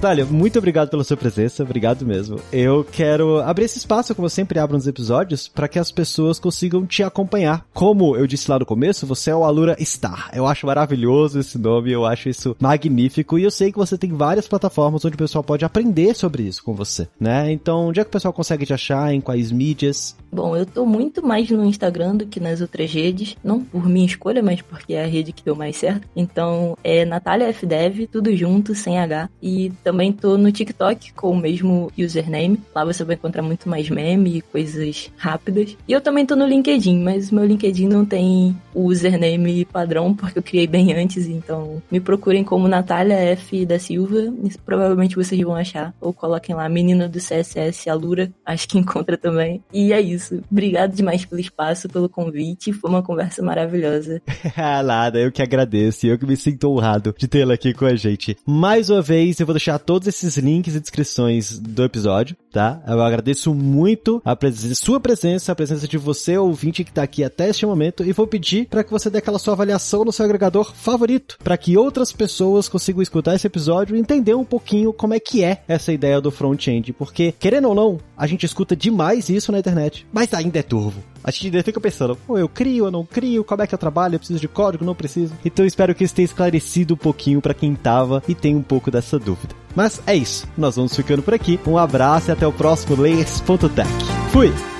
Natália, 0.00 0.24
muito 0.24 0.58
obrigado 0.58 0.88
pela 0.88 1.04
sua 1.04 1.14
presença, 1.14 1.62
obrigado 1.62 2.06
mesmo. 2.06 2.40
Eu 2.50 2.82
quero 2.90 3.38
abrir 3.40 3.66
esse 3.66 3.76
espaço, 3.76 4.14
como 4.14 4.24
eu 4.24 4.30
sempre 4.30 4.58
abro 4.58 4.74
nos 4.74 4.86
episódios, 4.86 5.46
para 5.46 5.68
que 5.68 5.78
as 5.78 5.92
pessoas 5.92 6.38
consigam 6.38 6.86
te 6.86 7.02
acompanhar. 7.02 7.66
Como 7.74 8.16
eu 8.16 8.26
disse 8.26 8.50
lá 8.50 8.58
no 8.58 8.64
começo, 8.64 9.06
você 9.06 9.30
é 9.30 9.36
o 9.36 9.44
Alura 9.44 9.76
Star. 9.84 10.30
Eu 10.32 10.46
acho 10.46 10.64
maravilhoso 10.64 11.38
esse 11.38 11.58
nome, 11.58 11.92
eu 11.92 12.06
acho 12.06 12.30
isso 12.30 12.56
magnífico 12.58 13.38
e 13.38 13.44
eu 13.44 13.50
sei 13.50 13.70
que 13.70 13.76
você 13.76 13.98
tem 13.98 14.10
várias 14.10 14.48
plataformas 14.48 15.04
onde 15.04 15.16
o 15.16 15.18
pessoal 15.18 15.44
pode 15.44 15.66
aprender 15.66 16.16
sobre 16.16 16.44
isso 16.44 16.64
com 16.64 16.72
você, 16.72 17.06
né? 17.20 17.52
Então, 17.52 17.88
onde 17.88 18.00
é 18.00 18.02
que 18.02 18.08
o 18.08 18.12
pessoal 18.12 18.32
consegue 18.32 18.64
te 18.64 18.72
achar, 18.72 19.12
em 19.12 19.20
quais 19.20 19.52
mídias? 19.52 20.16
Bom, 20.32 20.56
eu 20.56 20.64
tô 20.64 20.86
muito 20.86 21.26
mais 21.26 21.50
no 21.50 21.64
Instagram 21.64 22.16
do 22.16 22.26
que 22.26 22.38
nas 22.38 22.60
outras 22.60 22.92
redes, 22.92 23.36
não 23.42 23.60
por 23.60 23.88
minha 23.88 24.06
escolha, 24.06 24.42
mas 24.42 24.62
porque 24.62 24.94
é 24.94 25.02
a 25.02 25.06
rede 25.06 25.32
que 25.32 25.44
deu 25.44 25.56
mais 25.56 25.76
certo. 25.76 26.06
Então, 26.14 26.76
é 26.84 27.04
Natália 27.04 27.48
FDev, 27.48 28.06
tudo 28.06 28.34
junto, 28.36 28.74
sem 28.74 28.98
H, 28.98 29.28
e 29.42 29.72
também 29.82 30.12
tô 30.12 30.38
no 30.38 30.52
TikTok 30.52 31.12
com 31.14 31.30
o 31.30 31.36
mesmo 31.36 31.90
username. 31.98 32.60
Lá 32.74 32.84
você 32.84 33.02
vai 33.02 33.16
encontrar 33.16 33.42
muito 33.42 33.68
mais 33.68 33.90
meme 33.90 34.38
e 34.38 34.42
coisas 34.42 35.10
rápidas. 35.16 35.76
E 35.88 35.92
eu 35.92 36.00
também 36.00 36.24
tô 36.24 36.36
no 36.36 36.46
LinkedIn, 36.46 37.02
mas 37.02 37.30
meu 37.30 37.44
LinkedIn 37.44 37.88
não 37.88 38.04
tem 38.04 38.56
o 38.72 38.84
username 38.84 39.64
padrão, 39.64 40.14
porque 40.14 40.38
eu 40.38 40.42
criei 40.42 40.66
bem 40.66 40.92
antes, 40.94 41.26
então 41.26 41.82
me 41.90 41.98
procurem 41.98 42.44
como 42.44 42.68
Natália 42.68 43.16
F 43.16 43.66
da 43.66 43.78
Silva, 43.78 44.32
provavelmente 44.64 45.16
vocês 45.16 45.40
vão 45.40 45.56
achar. 45.56 45.92
Ou 46.00 46.12
coloquem 46.12 46.54
lá 46.54 46.68
Menina 46.68 47.08
do 47.08 47.18
CSS 47.18 47.90
Alura, 47.90 48.30
acho 48.44 48.68
que 48.68 48.78
encontra 48.78 49.16
também. 49.16 49.62
E 49.72 49.92
é 49.92 50.00
isso. 50.00 50.19
Obrigado 50.50 50.94
demais 50.94 51.24
pelo 51.24 51.40
espaço, 51.40 51.88
pelo 51.88 52.08
convite. 52.08 52.72
Foi 52.72 52.90
uma 52.90 53.02
conversa 53.02 53.42
maravilhosa. 53.42 54.22
Nada, 54.84 55.18
eu 55.18 55.32
que 55.32 55.42
agradeço. 55.42 56.06
Eu 56.06 56.18
que 56.18 56.26
me 56.26 56.36
sinto 56.36 56.70
honrado 56.70 57.14
de 57.16 57.28
tê-la 57.28 57.54
aqui 57.54 57.72
com 57.72 57.86
a 57.86 57.94
gente. 57.94 58.36
Mais 58.46 58.90
uma 58.90 59.02
vez, 59.02 59.38
eu 59.38 59.46
vou 59.46 59.54
deixar 59.54 59.78
todos 59.78 60.08
esses 60.08 60.36
links 60.36 60.74
e 60.74 60.80
descrições 60.80 61.58
do 61.58 61.84
episódio, 61.84 62.36
tá? 62.52 62.82
Eu 62.86 63.00
agradeço 63.02 63.54
muito 63.54 64.20
a 64.24 64.34
presença, 64.34 64.74
sua 64.74 65.00
presença, 65.00 65.52
a 65.52 65.54
presença 65.54 65.86
de 65.86 65.98
você, 65.98 66.36
ouvinte 66.36 66.84
que 66.84 66.92
tá 66.92 67.02
aqui 67.02 67.22
até 67.22 67.48
este 67.48 67.66
momento, 67.66 68.04
e 68.04 68.12
vou 68.12 68.26
pedir 68.26 68.66
para 68.66 68.84
que 68.84 68.90
você 68.90 69.08
dê 69.10 69.18
aquela 69.18 69.38
sua 69.38 69.54
avaliação 69.54 70.04
no 70.04 70.12
seu 70.12 70.24
agregador 70.24 70.72
favorito, 70.74 71.38
para 71.42 71.56
que 71.56 71.76
outras 71.76 72.12
pessoas 72.12 72.68
consigam 72.68 73.02
escutar 73.02 73.34
esse 73.34 73.46
episódio 73.46 73.96
e 73.96 74.00
entender 74.00 74.34
um 74.34 74.44
pouquinho 74.44 74.92
como 74.92 75.14
é 75.14 75.20
que 75.20 75.44
é 75.44 75.62
essa 75.68 75.92
ideia 75.92 76.20
do 76.20 76.30
front-end, 76.30 76.92
porque, 76.92 77.32
querendo 77.38 77.68
ou 77.68 77.74
não, 77.74 78.00
a 78.16 78.26
gente 78.26 78.44
escuta 78.44 78.76
demais 78.76 79.28
isso 79.28 79.52
na 79.52 79.58
internet, 79.58 80.06
mas 80.12 80.32
ainda 80.34 80.58
é 80.58 80.62
turvo. 80.62 81.02
A 81.22 81.30
gente 81.30 81.46
ainda 81.46 81.62
fica 81.62 81.80
pensando, 81.80 82.16
pô, 82.16 82.38
eu 82.38 82.48
crio, 82.48 82.86
eu 82.86 82.90
não 82.90 83.04
crio, 83.04 83.44
como 83.44 83.62
é 83.62 83.66
que 83.66 83.74
eu 83.74 83.78
trabalho, 83.78 84.14
eu 84.14 84.18
preciso 84.18 84.40
de 84.40 84.48
código, 84.48 84.84
não 84.84 84.94
preciso. 84.94 85.34
Então 85.44 85.66
espero 85.66 85.94
que 85.94 86.04
isso 86.04 86.14
tenha 86.14 86.24
esclarecido 86.24 86.94
um 86.94 86.96
pouquinho 86.96 87.40
para 87.40 87.54
quem 87.54 87.74
tava 87.74 88.22
e 88.26 88.34
tem 88.34 88.56
um 88.56 88.62
pouco 88.62 88.90
dessa 88.90 89.18
dúvida. 89.18 89.54
Mas 89.74 90.02
é 90.06 90.16
isso, 90.16 90.48
nós 90.56 90.76
vamos 90.76 90.96
ficando 90.96 91.22
por 91.22 91.34
aqui. 91.34 91.60
Um 91.66 91.76
abraço 91.76 92.30
e 92.30 92.32
até 92.32 92.46
o 92.46 92.52
próximo 92.52 93.00
Layers.tech. 93.00 93.88
Fui! 94.32 94.79